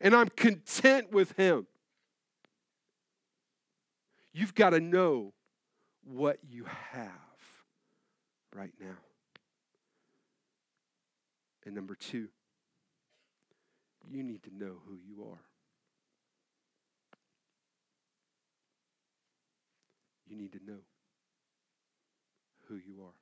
and 0.00 0.14
I'm 0.14 0.28
content 0.28 1.12
with 1.12 1.32
Him. 1.36 1.66
You've 4.32 4.54
got 4.54 4.70
to 4.70 4.80
know 4.80 5.32
what 6.04 6.38
you 6.48 6.66
have 6.92 7.10
right 8.54 8.72
now. 8.80 8.96
And 11.64 11.74
number 11.74 11.96
two, 11.96 12.28
you 14.08 14.22
need 14.22 14.42
to 14.44 14.50
know 14.56 14.76
who 14.86 14.94
you 14.94 15.24
are. 15.24 15.40
You 20.28 20.36
need 20.36 20.52
to 20.52 20.60
know 20.66 20.80
who 22.68 22.76
you 22.76 23.02
are. 23.02 23.14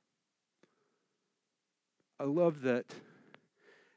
I 2.19 2.23
love 2.23 2.61
that 2.61 2.85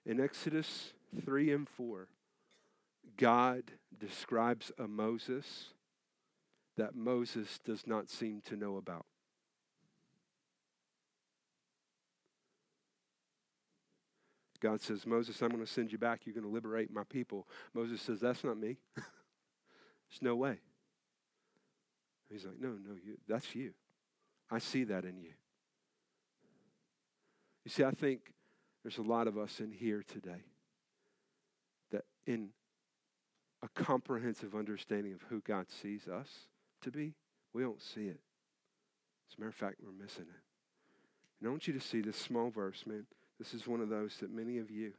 in 0.05 0.21
Exodus 0.21 0.93
3 1.25 1.53
and 1.53 1.69
4, 1.69 2.09
God 3.17 3.65
describes 3.99 4.73
a 4.79 4.87
Moses 4.87 5.71
that 6.77 6.95
Moses 6.95 7.59
does 7.65 7.87
not 7.87 8.09
seem 8.11 8.41
to 8.47 8.57
know 8.57 8.77
about. 8.77 9.07
God 14.61 14.81
says, 14.81 15.07
Moses, 15.07 15.41
I'm 15.41 15.51
going 15.51 15.65
to 15.65 15.71
send 15.71 15.93
you 15.93 15.99
back. 15.99 16.23
You're 16.25 16.35
going 16.35 16.47
to 16.47 16.51
liberate 16.51 16.93
my 16.93 17.05
people. 17.05 17.47
Moses 17.75 18.01
says, 18.01 18.21
That's 18.21 18.43
not 18.43 18.59
me. 18.59 18.79
There's 18.97 20.23
no 20.23 20.35
way. 20.35 20.59
He's 22.31 22.45
like, 22.45 22.61
no, 22.61 22.68
no, 22.68 22.95
you, 23.05 23.16
that's 23.26 23.55
you. 23.55 23.72
I 24.51 24.59
see 24.59 24.85
that 24.85 25.05
in 25.05 25.18
you. 25.18 25.33
You 27.64 27.70
see, 27.70 27.85
I 27.85 27.91
think 27.91 28.33
there's 28.83 28.99
a 28.99 29.03
lot 29.03 29.26
of 29.26 29.37
us 29.37 29.61
in 29.61 29.72
here 29.72 30.03
today 30.07 30.45
that 31.91 32.05
in 32.26 32.51
a 33.62 33.68
comprehensive 33.68 34.55
understanding 34.55 35.12
of 35.12 35.22
who 35.29 35.41
God 35.41 35.66
sees 35.70 36.07
us 36.07 36.29
to 36.83 36.91
be, 36.91 37.14
we 37.53 37.62
don't 37.62 37.83
see 37.83 38.07
it. 38.07 38.20
As 39.31 39.37
a 39.37 39.41
matter 39.41 39.51
of 39.51 39.55
fact, 39.55 39.76
we're 39.83 39.93
missing 39.93 40.26
it. 40.29 40.43
And 41.41 41.49
I 41.49 41.51
want 41.51 41.66
you 41.66 41.74
to 41.74 41.81
see 41.81 42.01
this 42.01 42.16
small 42.16 42.51
verse, 42.51 42.85
man. 42.87 43.07
This 43.39 43.55
is 43.55 43.66
one 43.66 43.81
of 43.81 43.89
those 43.89 44.16
that 44.20 44.31
many 44.31 44.59
of 44.59 44.70
you 44.70 44.93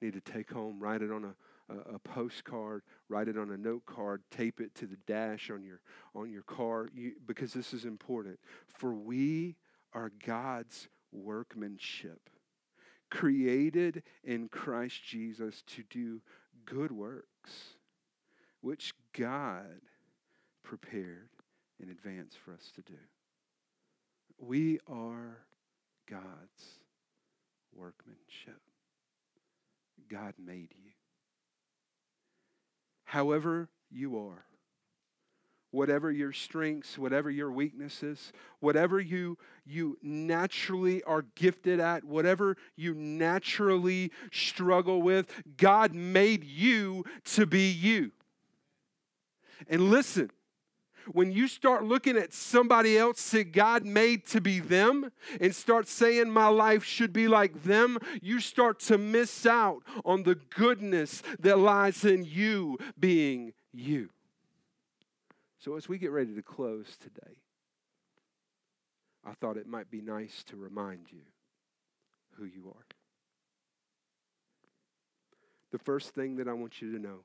need 0.00 0.14
to 0.14 0.20
take 0.20 0.50
home, 0.50 0.78
write 0.78 1.02
it 1.02 1.10
on 1.10 1.24
a, 1.24 1.34
a, 1.68 1.94
a, 1.94 1.98
postcard, 1.98 2.82
write 3.08 3.28
it 3.28 3.36
on 3.36 3.50
a 3.50 3.56
note 3.56 3.84
card, 3.86 4.22
tape 4.30 4.60
it 4.60 4.74
to 4.76 4.86
the 4.86 4.98
dash 5.06 5.50
on 5.50 5.62
your 5.62 5.80
on 6.14 6.30
your 6.30 6.42
car, 6.42 6.88
you, 6.94 7.12
because 7.26 7.52
this 7.52 7.72
is 7.72 7.84
important. 7.84 8.38
For 8.66 8.92
we 8.94 9.56
are 9.92 10.10
God's 10.24 10.88
workmanship, 11.12 12.30
created 13.10 14.02
in 14.24 14.48
Christ 14.48 15.02
Jesus 15.04 15.62
to 15.68 15.82
do 15.90 16.20
good 16.64 16.92
works, 16.92 17.52
which 18.60 18.92
God 19.12 19.80
prepared 20.62 21.30
in 21.80 21.90
advance 21.90 22.34
for 22.34 22.52
us 22.52 22.70
to 22.74 22.82
do. 22.82 22.98
We 24.38 24.78
are 24.86 25.38
God's 26.08 26.80
workmanship. 27.74 28.60
God 30.08 30.34
made 30.38 30.74
you. 30.76 30.87
However, 33.08 33.70
you 33.90 34.18
are. 34.18 34.44
Whatever 35.70 36.12
your 36.12 36.30
strengths, 36.30 36.98
whatever 36.98 37.30
your 37.30 37.50
weaknesses, 37.50 38.34
whatever 38.60 39.00
you, 39.00 39.38
you 39.64 39.96
naturally 40.02 41.02
are 41.04 41.22
gifted 41.34 41.80
at, 41.80 42.04
whatever 42.04 42.58
you 42.76 42.92
naturally 42.92 44.12
struggle 44.30 45.00
with, 45.00 45.32
God 45.56 45.94
made 45.94 46.44
you 46.44 47.06
to 47.32 47.46
be 47.46 47.70
you. 47.70 48.12
And 49.70 49.90
listen, 49.90 50.30
when 51.12 51.32
you 51.32 51.48
start 51.48 51.84
looking 51.84 52.16
at 52.16 52.32
somebody 52.32 52.98
else 52.98 53.30
that 53.30 53.52
God 53.52 53.84
made 53.84 54.26
to 54.28 54.40
be 54.40 54.60
them 54.60 55.10
and 55.40 55.54
start 55.54 55.88
saying, 55.88 56.30
My 56.30 56.48
life 56.48 56.84
should 56.84 57.12
be 57.12 57.28
like 57.28 57.64
them, 57.64 57.98
you 58.22 58.40
start 58.40 58.80
to 58.80 58.98
miss 58.98 59.46
out 59.46 59.82
on 60.04 60.22
the 60.22 60.34
goodness 60.34 61.22
that 61.40 61.58
lies 61.58 62.04
in 62.04 62.24
you 62.24 62.78
being 62.98 63.52
you. 63.72 64.10
So, 65.58 65.76
as 65.76 65.88
we 65.88 65.98
get 65.98 66.12
ready 66.12 66.34
to 66.34 66.42
close 66.42 66.96
today, 66.96 67.38
I 69.24 69.32
thought 69.34 69.56
it 69.56 69.66
might 69.66 69.90
be 69.90 70.00
nice 70.00 70.44
to 70.44 70.56
remind 70.56 71.06
you 71.10 71.22
who 72.36 72.44
you 72.44 72.68
are. 72.68 72.86
The 75.70 75.78
first 75.78 76.14
thing 76.14 76.36
that 76.36 76.48
I 76.48 76.52
want 76.52 76.80
you 76.80 76.92
to 76.92 76.98
know 76.98 77.24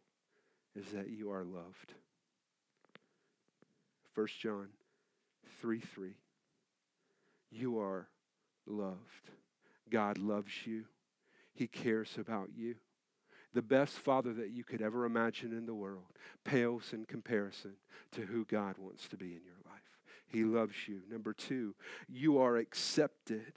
is 0.76 0.88
that 0.88 1.10
you 1.10 1.32
are 1.32 1.44
loved. 1.44 1.94
1 4.16 4.28
John 4.40 4.70
3 5.62 5.80
3. 5.80 6.14
You 7.52 7.80
are 7.80 8.08
loved. 8.66 9.30
God 9.90 10.18
loves 10.18 10.66
you, 10.66 10.86
He 11.54 11.68
cares 11.68 12.18
about 12.18 12.50
you. 12.56 12.76
The 13.54 13.62
best 13.62 13.94
father 13.94 14.34
that 14.34 14.50
you 14.50 14.64
could 14.64 14.82
ever 14.82 15.06
imagine 15.06 15.52
in 15.52 15.68
the 15.68 15.76
world 15.76 16.18
pales 16.44 16.92
in 16.92 17.06
comparison 17.06 17.74
to 18.14 18.22
who 18.22 18.46
God 18.46 18.78
wants 18.80 19.08
to 19.10 19.18
be 19.18 19.28
in 19.28 19.42
your 19.46 19.62
life. 19.66 19.82
He 20.26 20.44
loves 20.44 20.88
you. 20.88 21.02
Number 21.10 21.34
two, 21.34 21.76
you 22.10 22.40
are 22.40 22.58
accepted 22.58 23.54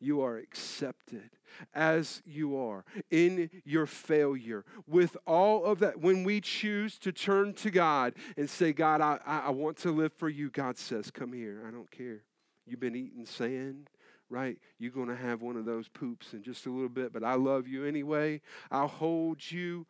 you 0.00 0.20
are 0.22 0.36
accepted 0.36 1.30
as 1.72 2.22
you 2.24 2.56
are 2.56 2.84
in 3.10 3.50
your 3.64 3.86
failure 3.86 4.64
with 4.86 5.16
all 5.26 5.64
of 5.64 5.78
that. 5.80 6.00
When 6.00 6.24
we 6.24 6.40
choose 6.40 6.98
to 6.98 7.12
turn 7.12 7.54
to 7.54 7.70
God 7.70 8.14
and 8.36 8.48
say, 8.48 8.72
God, 8.72 9.00
I, 9.00 9.18
I 9.26 9.50
want 9.50 9.76
to 9.78 9.92
live 9.92 10.12
for 10.12 10.28
you, 10.28 10.50
God 10.50 10.78
says, 10.78 11.10
Come 11.10 11.32
here. 11.32 11.62
I 11.66 11.70
don't 11.70 11.90
care. 11.90 12.22
You've 12.66 12.80
been 12.80 12.96
eating 12.96 13.26
sand 13.26 13.90
right? 14.30 14.58
You're 14.78 14.90
going 14.90 15.08
to 15.08 15.16
have 15.16 15.42
one 15.42 15.56
of 15.56 15.64
those 15.64 15.86
poops 15.86 16.32
in 16.32 16.42
just 16.42 16.66
a 16.66 16.70
little 16.70 16.88
bit, 16.88 17.12
but 17.12 17.22
I 17.22 17.34
love 17.34 17.68
you 17.68 17.84
anyway. 17.84 18.40
I'll 18.70 18.88
hold 18.88 19.50
you. 19.50 19.86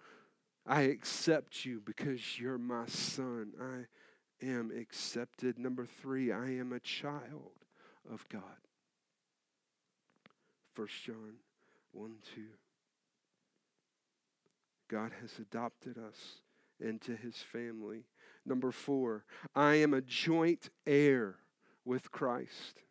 I 0.66 0.82
accept 0.82 1.64
you 1.64 1.80
because 1.84 2.38
you're 2.38 2.58
my 2.58 2.86
son. 2.86 3.52
I 3.60 4.44
am 4.44 4.70
accepted. 4.70 5.58
Number 5.58 5.86
three, 5.86 6.32
I 6.32 6.50
am 6.50 6.72
a 6.72 6.80
child 6.80 7.52
of 8.10 8.28
God. 8.28 8.42
1 10.76 10.88
John 11.04 11.34
1 11.92 12.14
2. 12.34 12.42
God 14.88 15.12
has 15.20 15.38
adopted 15.38 15.96
us 15.98 16.40
into 16.80 17.16
his 17.16 17.36
family. 17.36 18.04
Number 18.44 18.70
four, 18.72 19.24
I 19.54 19.74
am 19.76 19.94
a 19.94 20.00
joint 20.00 20.70
heir 20.86 21.36
with 21.84 22.10
Christ. 22.10 22.82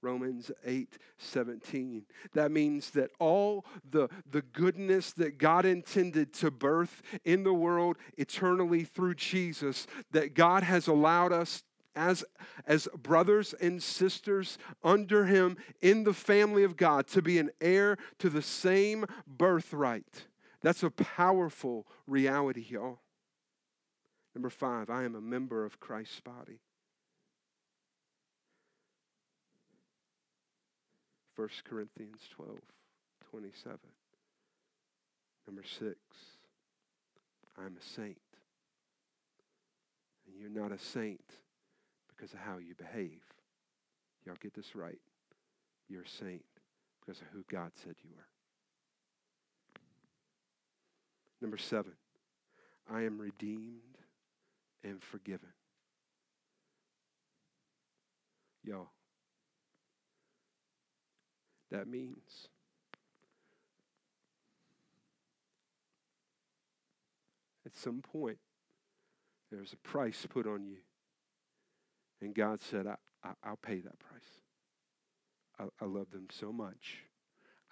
Romans 0.00 0.50
8 0.64 0.96
17. 1.18 2.04
That 2.32 2.52
means 2.52 2.90
that 2.90 3.10
all 3.18 3.66
the, 3.88 4.08
the 4.30 4.42
goodness 4.42 5.12
that 5.14 5.38
God 5.38 5.64
intended 5.64 6.32
to 6.34 6.50
birth 6.50 7.02
in 7.24 7.42
the 7.42 7.52
world 7.52 7.96
eternally 8.16 8.84
through 8.84 9.16
Jesus, 9.16 9.86
that 10.12 10.34
God 10.34 10.62
has 10.62 10.86
allowed 10.86 11.32
us 11.32 11.64
as, 11.94 12.24
as 12.66 12.88
brothers 12.96 13.54
and 13.60 13.82
sisters 13.82 14.58
under 14.82 15.24
him 15.24 15.56
in 15.80 16.04
the 16.04 16.12
family 16.12 16.64
of 16.64 16.76
God 16.76 17.06
to 17.08 17.22
be 17.22 17.38
an 17.38 17.50
heir 17.60 17.96
to 18.18 18.30
the 18.30 18.42
same 18.42 19.04
birthright. 19.26 20.26
That's 20.62 20.82
a 20.82 20.90
powerful 20.90 21.86
reality, 22.06 22.64
y'all. 22.68 23.00
Number 24.34 24.50
five, 24.50 24.90
I 24.90 25.04
am 25.04 25.14
a 25.14 25.20
member 25.20 25.64
of 25.64 25.80
Christ's 25.80 26.20
body. 26.20 26.60
1 31.36 31.48
Corinthians 31.64 32.22
12, 32.34 32.58
27. 33.30 33.78
Number 35.46 35.62
six, 35.62 35.98
I'm 37.56 37.76
a 37.76 37.84
saint. 37.94 38.18
And 40.26 40.36
you're 40.36 40.62
not 40.62 40.72
a 40.72 40.78
saint 40.78 41.22
because 42.18 42.32
of 42.32 42.40
how 42.40 42.58
you 42.58 42.74
behave. 42.74 43.20
Y'all 44.24 44.36
get 44.40 44.54
this 44.54 44.74
right. 44.74 44.98
You're 45.88 46.02
a 46.02 46.08
saint 46.08 46.44
because 47.00 47.20
of 47.20 47.28
who 47.32 47.44
God 47.50 47.70
said 47.74 47.94
you 48.02 48.10
were. 48.14 48.26
Number 51.40 51.56
seven, 51.56 51.92
I 52.92 53.02
am 53.02 53.20
redeemed 53.20 53.98
and 54.82 55.02
forgiven. 55.02 55.50
Y'all, 58.64 58.90
that 61.70 61.86
means 61.86 62.48
at 67.64 67.76
some 67.76 68.02
point 68.02 68.38
there's 69.50 69.72
a 69.72 69.76
price 69.76 70.26
put 70.28 70.46
on 70.46 70.66
you 70.66 70.78
and 72.20 72.34
God 72.34 72.60
said, 72.60 72.86
I, 72.86 72.96
I, 73.42 73.50
will 73.50 73.56
pay 73.56 73.80
that 73.80 73.98
price. 73.98 74.22
I, 75.58 75.84
I, 75.84 75.86
love 75.86 76.10
them 76.10 76.26
so 76.30 76.52
much. 76.52 77.04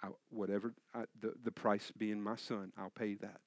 I, 0.03 0.07
whatever 0.29 0.73
I, 0.93 1.03
the, 1.19 1.33
the 1.43 1.51
price 1.51 1.91
being 1.97 2.21
my 2.21 2.35
son, 2.35 2.71
I'll 2.77 2.89
pay 2.89 3.15
that 3.15 3.41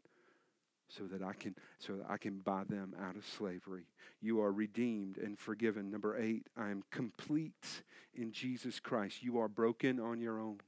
so 0.88 1.04
that 1.04 1.22
I 1.22 1.32
can 1.32 1.54
so 1.78 1.96
that 1.96 2.06
I 2.10 2.16
can 2.16 2.38
buy 2.38 2.64
them 2.68 2.94
out 3.00 3.16
of 3.16 3.24
slavery. 3.24 3.86
You 4.20 4.40
are 4.42 4.52
redeemed 4.52 5.18
and 5.18 5.38
forgiven. 5.38 5.90
Number 5.90 6.18
8, 6.18 6.46
I 6.56 6.70
am 6.70 6.82
complete 6.90 7.82
in 8.14 8.32
Jesus 8.32 8.80
Christ. 8.80 9.22
You 9.22 9.38
are 9.38 9.48
broken 9.48 10.00
on 10.00 10.20
your 10.20 10.40
own. 10.40 10.58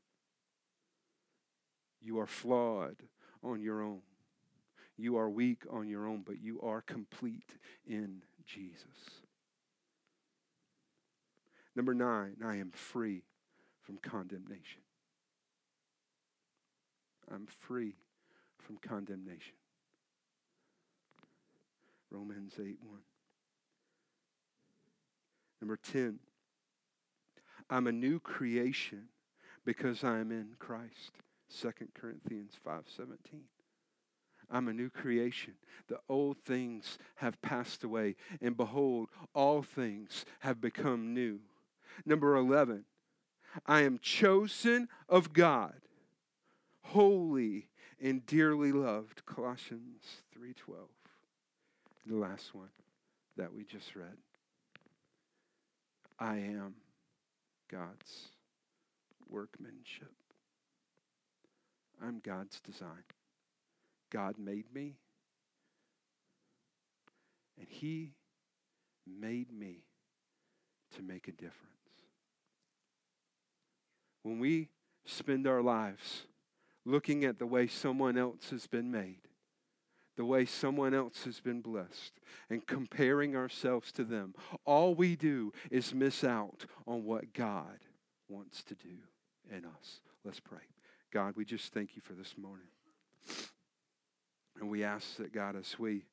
You 2.00 2.18
are 2.20 2.26
flawed 2.26 2.96
on 3.42 3.60
your 3.60 3.82
own. 3.82 4.00
You 4.96 5.16
are 5.16 5.28
weak 5.28 5.62
on 5.70 5.88
your 5.88 6.06
own, 6.06 6.22
but 6.24 6.40
you 6.40 6.60
are 6.60 6.82
complete 6.82 7.56
in 7.86 8.22
Jesus. 8.46 9.21
Number 11.74 11.94
nine, 11.94 12.36
I 12.44 12.56
am 12.56 12.70
free 12.70 13.22
from 13.82 13.98
condemnation. 13.98 14.82
I'm 17.32 17.46
free 17.46 17.94
from 18.58 18.76
condemnation. 18.76 19.54
Romans 22.10 22.54
8 22.58 22.76
1. 22.82 22.98
Number 25.62 25.76
10, 25.76 26.18
I'm 27.70 27.86
a 27.86 27.92
new 27.92 28.20
creation 28.20 29.08
because 29.64 30.04
I'm 30.04 30.30
in 30.30 30.56
Christ. 30.58 31.12
2 31.60 31.70
Corinthians 31.94 32.58
5:17. 32.66 33.44
I'm 34.50 34.68
a 34.68 34.72
new 34.72 34.90
creation. 34.90 35.54
The 35.88 36.00
old 36.08 36.36
things 36.44 36.98
have 37.16 37.40
passed 37.40 37.84
away, 37.84 38.16
and 38.40 38.56
behold, 38.56 39.08
all 39.34 39.62
things 39.62 40.26
have 40.40 40.60
become 40.60 41.14
new. 41.14 41.40
Number 42.04 42.36
11, 42.36 42.84
I 43.66 43.82
am 43.82 43.98
chosen 44.00 44.88
of 45.08 45.32
God, 45.32 45.80
holy 46.82 47.68
and 48.00 48.24
dearly 48.26 48.72
loved. 48.72 49.24
Colossians 49.26 50.22
3:12. 50.34 50.88
The 52.06 52.16
last 52.16 52.54
one 52.54 52.70
that 53.36 53.52
we 53.52 53.64
just 53.64 53.94
read. 53.94 54.16
I 56.18 56.38
am 56.38 56.74
God's 57.68 58.28
workmanship. 59.28 60.12
I'm 62.00 62.18
God's 62.18 62.60
design. 62.60 63.04
God 64.10 64.38
made 64.38 64.72
me, 64.74 64.98
and 67.58 67.68
He 67.68 68.14
made 69.06 69.52
me 69.52 69.84
to 70.96 71.02
make 71.02 71.28
a 71.28 71.32
difference. 71.32 71.81
When 74.22 74.38
we 74.38 74.68
spend 75.04 75.46
our 75.46 75.62
lives 75.62 76.22
looking 76.84 77.24
at 77.24 77.38
the 77.38 77.46
way 77.46 77.66
someone 77.66 78.16
else 78.16 78.50
has 78.50 78.66
been 78.66 78.90
made, 78.90 79.28
the 80.16 80.24
way 80.24 80.44
someone 80.44 80.94
else 80.94 81.24
has 81.24 81.40
been 81.40 81.60
blessed, 81.60 82.12
and 82.50 82.66
comparing 82.66 83.34
ourselves 83.34 83.90
to 83.92 84.04
them, 84.04 84.34
all 84.64 84.94
we 84.94 85.16
do 85.16 85.52
is 85.70 85.94
miss 85.94 86.22
out 86.22 86.66
on 86.86 87.04
what 87.04 87.32
God 87.32 87.78
wants 88.28 88.62
to 88.64 88.74
do 88.74 88.98
in 89.50 89.64
us. 89.64 90.00
Let's 90.24 90.40
pray. 90.40 90.58
God, 91.12 91.34
we 91.36 91.44
just 91.44 91.72
thank 91.72 91.96
you 91.96 92.02
for 92.02 92.12
this 92.12 92.34
morning. 92.36 92.68
And 94.60 94.70
we 94.70 94.84
ask 94.84 95.16
that, 95.16 95.32
God, 95.32 95.56
as 95.56 95.78
we 95.78 96.04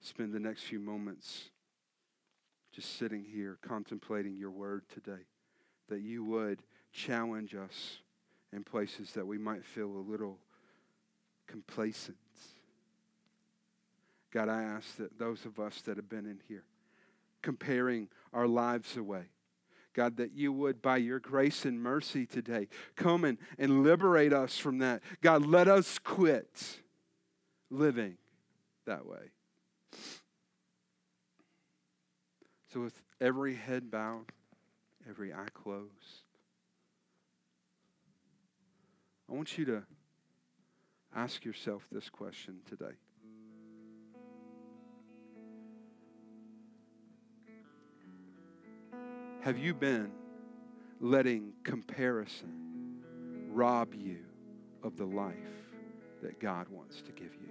spend 0.00 0.32
the 0.32 0.40
next 0.40 0.62
few 0.62 0.80
moments 0.80 1.50
just 2.74 2.98
sitting 2.98 3.24
here 3.24 3.58
contemplating 3.62 4.36
your 4.36 4.50
word 4.50 4.82
today, 4.92 5.26
that 5.88 6.00
you 6.00 6.24
would 6.24 6.62
challenge 6.92 7.54
us 7.54 7.98
in 8.52 8.64
places 8.64 9.12
that 9.12 9.26
we 9.26 9.38
might 9.38 9.64
feel 9.64 9.86
a 9.86 10.04
little 10.10 10.38
complacent. 11.46 12.16
God, 14.32 14.48
I 14.48 14.62
ask 14.62 14.96
that 14.96 15.18
those 15.18 15.44
of 15.44 15.58
us 15.58 15.80
that 15.82 15.96
have 15.96 16.08
been 16.08 16.26
in 16.26 16.40
here 16.48 16.64
comparing 17.42 18.08
our 18.32 18.46
lives 18.46 18.96
away, 18.96 19.24
God, 19.94 20.16
that 20.16 20.32
you 20.32 20.52
would, 20.52 20.80
by 20.80 20.96
your 20.96 21.20
grace 21.20 21.66
and 21.66 21.82
mercy 21.82 22.24
today, 22.24 22.68
come 22.96 23.24
and, 23.24 23.36
and 23.58 23.82
liberate 23.82 24.32
us 24.32 24.56
from 24.56 24.78
that. 24.78 25.02
God, 25.20 25.44
let 25.44 25.68
us 25.68 25.98
quit 25.98 26.80
living 27.70 28.16
that 28.86 29.04
way. 29.06 29.32
So, 32.72 32.80
with 32.80 32.94
every 33.20 33.54
head 33.54 33.90
bowed, 33.90 34.32
every 35.06 35.34
eye 35.34 35.48
closed, 35.52 36.21
I 39.32 39.34
want 39.34 39.56
you 39.56 39.64
to 39.64 39.82
ask 41.16 41.42
yourself 41.42 41.88
this 41.90 42.10
question 42.10 42.56
today. 42.68 42.92
Have 49.40 49.56
you 49.56 49.72
been 49.72 50.10
letting 51.00 51.54
comparison 51.64 53.00
rob 53.48 53.94
you 53.94 54.18
of 54.82 54.98
the 54.98 55.06
life 55.06 55.34
that 56.22 56.38
God 56.38 56.68
wants 56.68 57.00
to 57.00 57.12
give 57.12 57.32
you? 57.32 57.48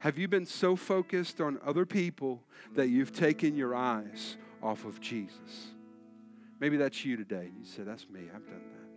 Have 0.00 0.18
you 0.18 0.28
been 0.28 0.44
so 0.44 0.76
focused 0.76 1.40
on 1.40 1.58
other 1.64 1.86
people 1.86 2.42
that 2.74 2.90
you've 2.90 3.14
taken 3.14 3.56
your 3.56 3.74
eyes 3.74 4.36
off 4.62 4.84
of 4.84 5.00
Jesus? 5.00 5.68
Maybe 6.60 6.76
that's 6.76 7.02
you 7.02 7.16
today. 7.16 7.46
And 7.46 7.58
you 7.60 7.64
say, 7.64 7.82
That's 7.82 8.06
me. 8.10 8.20
I've 8.34 8.44
done 8.44 8.60
that. 8.72 8.89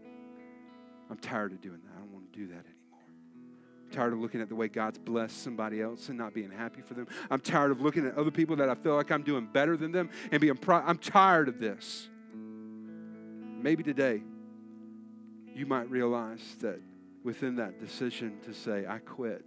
I'm 1.13 1.19
tired 1.19 1.51
of 1.51 1.61
doing 1.61 1.77
that. 1.83 1.91
I 1.95 1.99
don't 1.99 2.11
want 2.11 2.33
to 2.33 2.39
do 2.39 2.47
that 2.47 2.65
anymore. 2.65 2.99
I'm 3.85 3.91
tired 3.91 4.13
of 4.13 4.19
looking 4.19 4.41
at 4.41 4.49
the 4.49 4.55
way 4.55 4.67
God's 4.67 4.97
blessed 4.97 5.43
somebody 5.43 5.79
else 5.79 6.09
and 6.09 6.17
not 6.17 6.33
being 6.33 6.49
happy 6.49 6.81
for 6.81 6.95
them. 6.95 7.07
I'm 7.29 7.39
tired 7.39 7.69
of 7.69 7.81
looking 7.81 8.07
at 8.07 8.17
other 8.17 8.31
people 8.31 8.55
that 8.55 8.67
I 8.67 8.73
feel 8.73 8.95
like 8.95 9.11
I'm 9.11 9.21
doing 9.21 9.45
better 9.45 9.77
than 9.77 9.91
them 9.91 10.09
and 10.31 10.41
being 10.41 10.57
proud. 10.57 10.85
I'm 10.87 10.97
tired 10.97 11.49
of 11.49 11.59
this. 11.59 12.09
Maybe 12.33 13.83
today 13.83 14.23
you 15.53 15.67
might 15.67 15.87
realize 15.91 16.57
that 16.61 16.81
within 17.23 17.57
that 17.57 17.79
decision 17.79 18.39
to 18.45 18.55
say, 18.55 18.87
I 18.89 18.97
quit 18.97 19.45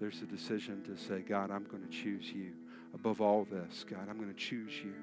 there's 0.00 0.22
a 0.22 0.26
decision 0.26 0.82
to 0.84 0.96
say, 0.96 1.20
God, 1.20 1.50
I'm 1.50 1.64
going 1.64 1.82
to 1.82 1.88
choose 1.88 2.30
you 2.30 2.52
above 2.94 3.20
all 3.20 3.46
this. 3.50 3.84
God, 3.84 4.08
I'm 4.10 4.16
going 4.16 4.32
to 4.32 4.34
choose 4.34 4.72
you. 4.82 4.94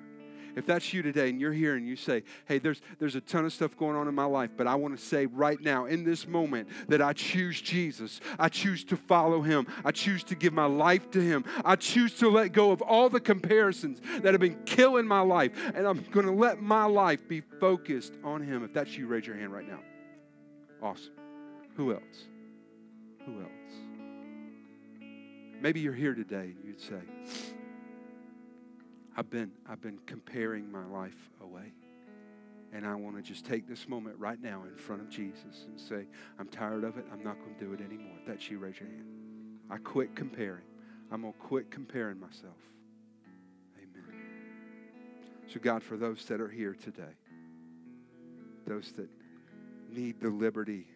If 0.55 0.65
that's 0.65 0.93
you 0.93 1.01
today 1.01 1.29
and 1.29 1.41
you're 1.41 1.53
here 1.53 1.75
and 1.75 1.87
you 1.87 1.95
say, 1.95 2.23
hey, 2.45 2.59
there's, 2.59 2.81
there's 2.99 3.15
a 3.15 3.21
ton 3.21 3.45
of 3.45 3.53
stuff 3.53 3.75
going 3.77 3.95
on 3.95 4.07
in 4.07 4.15
my 4.15 4.25
life, 4.25 4.51
but 4.55 4.67
I 4.67 4.75
want 4.75 4.97
to 4.97 5.03
say 5.03 5.25
right 5.25 5.59
now, 5.59 5.85
in 5.85 6.03
this 6.03 6.27
moment, 6.27 6.69
that 6.87 7.01
I 7.01 7.13
choose 7.13 7.59
Jesus. 7.59 8.21
I 8.37 8.49
choose 8.49 8.83
to 8.85 8.97
follow 8.97 9.41
him. 9.41 9.67
I 9.83 9.91
choose 9.91 10.23
to 10.25 10.35
give 10.35 10.53
my 10.53 10.65
life 10.65 11.09
to 11.11 11.21
him. 11.21 11.43
I 11.65 11.75
choose 11.75 12.13
to 12.19 12.29
let 12.29 12.53
go 12.53 12.71
of 12.71 12.81
all 12.81 13.09
the 13.09 13.19
comparisons 13.19 13.99
that 14.21 14.33
have 14.33 14.41
been 14.41 14.63
killing 14.65 15.07
my 15.07 15.21
life, 15.21 15.51
and 15.73 15.87
I'm 15.87 16.03
going 16.11 16.25
to 16.25 16.31
let 16.31 16.61
my 16.61 16.85
life 16.85 17.27
be 17.27 17.41
focused 17.59 18.13
on 18.23 18.43
him. 18.43 18.63
If 18.63 18.73
that's 18.73 18.97
you, 18.97 19.07
raise 19.07 19.25
your 19.25 19.37
hand 19.37 19.53
right 19.53 19.67
now. 19.67 19.79
Awesome. 20.81 21.13
Who 21.75 21.93
else? 21.93 22.27
Who 23.25 23.39
else? 23.39 23.49
Maybe 25.61 25.79
you're 25.79 25.93
here 25.93 26.13
today 26.13 26.53
and 26.55 26.57
you'd 26.65 26.81
say, 26.81 26.99
I've 29.15 29.29
been, 29.29 29.51
I've 29.67 29.81
been 29.81 29.99
comparing 30.05 30.71
my 30.71 30.85
life 30.85 31.29
away. 31.41 31.73
And 32.71 32.87
I 32.87 32.95
want 32.95 33.15
to 33.17 33.21
just 33.21 33.45
take 33.45 33.67
this 33.67 33.87
moment 33.87 34.17
right 34.17 34.41
now 34.41 34.63
in 34.67 34.75
front 34.75 35.01
of 35.01 35.09
Jesus 35.09 35.65
and 35.67 35.79
say, 35.79 36.07
I'm 36.39 36.47
tired 36.47 36.83
of 36.83 36.97
it. 36.97 37.05
I'm 37.11 37.23
not 37.23 37.37
going 37.39 37.53
to 37.55 37.65
do 37.65 37.73
it 37.73 37.81
anymore. 37.81 38.17
That's 38.25 38.49
you, 38.49 38.57
raise 38.57 38.79
your 38.79 38.89
hand. 38.89 39.05
I 39.69 39.77
quit 39.77 40.15
comparing. 40.15 40.65
I'm 41.11 41.21
going 41.21 41.33
to 41.33 41.39
quit 41.39 41.69
comparing 41.69 42.19
myself. 42.19 42.57
Amen. 43.77 44.15
So, 45.47 45.59
God, 45.59 45.83
for 45.83 45.97
those 45.97 46.25
that 46.25 46.41
are 46.41 46.49
here 46.49 46.73
today, 46.73 47.13
those 48.65 48.91
that 48.93 49.09
need 49.91 50.19
the 50.19 50.29
liberty 50.29 50.87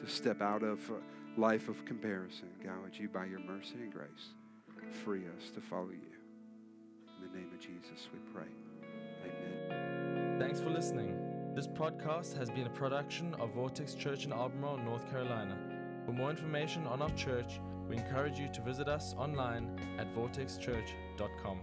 to 0.00 0.08
step 0.08 0.40
out 0.40 0.62
of. 0.62 0.88
Uh, 0.88 0.94
life 1.36 1.68
of 1.68 1.84
comparison. 1.84 2.48
God, 2.64 2.82
would 2.82 2.98
you, 2.98 3.08
by 3.08 3.26
your 3.26 3.40
mercy 3.40 3.74
and 3.74 3.92
grace, 3.92 4.34
free 5.04 5.22
us 5.38 5.50
to 5.54 5.60
follow 5.60 5.90
you. 5.90 6.11
In 7.22 7.30
the 7.30 7.38
name 7.38 7.50
of 7.52 7.60
Jesus, 7.60 8.08
we 8.12 8.18
pray. 8.34 8.48
Amen. 9.24 10.38
Thanks 10.40 10.58
for 10.60 10.70
listening. 10.70 11.16
This 11.54 11.68
podcast 11.68 12.36
has 12.36 12.50
been 12.50 12.66
a 12.66 12.70
production 12.70 13.34
of 13.34 13.52
Vortex 13.52 13.94
Church 13.94 14.24
in 14.24 14.32
Albemarle, 14.32 14.78
North 14.78 15.08
Carolina. 15.08 15.56
For 16.04 16.12
more 16.12 16.30
information 16.30 16.84
on 16.86 17.00
our 17.00 17.10
church, 17.10 17.60
we 17.88 17.96
encourage 17.96 18.38
you 18.38 18.48
to 18.48 18.60
visit 18.62 18.88
us 18.88 19.14
online 19.16 19.78
at 19.98 20.12
vortexchurch.com. 20.14 21.60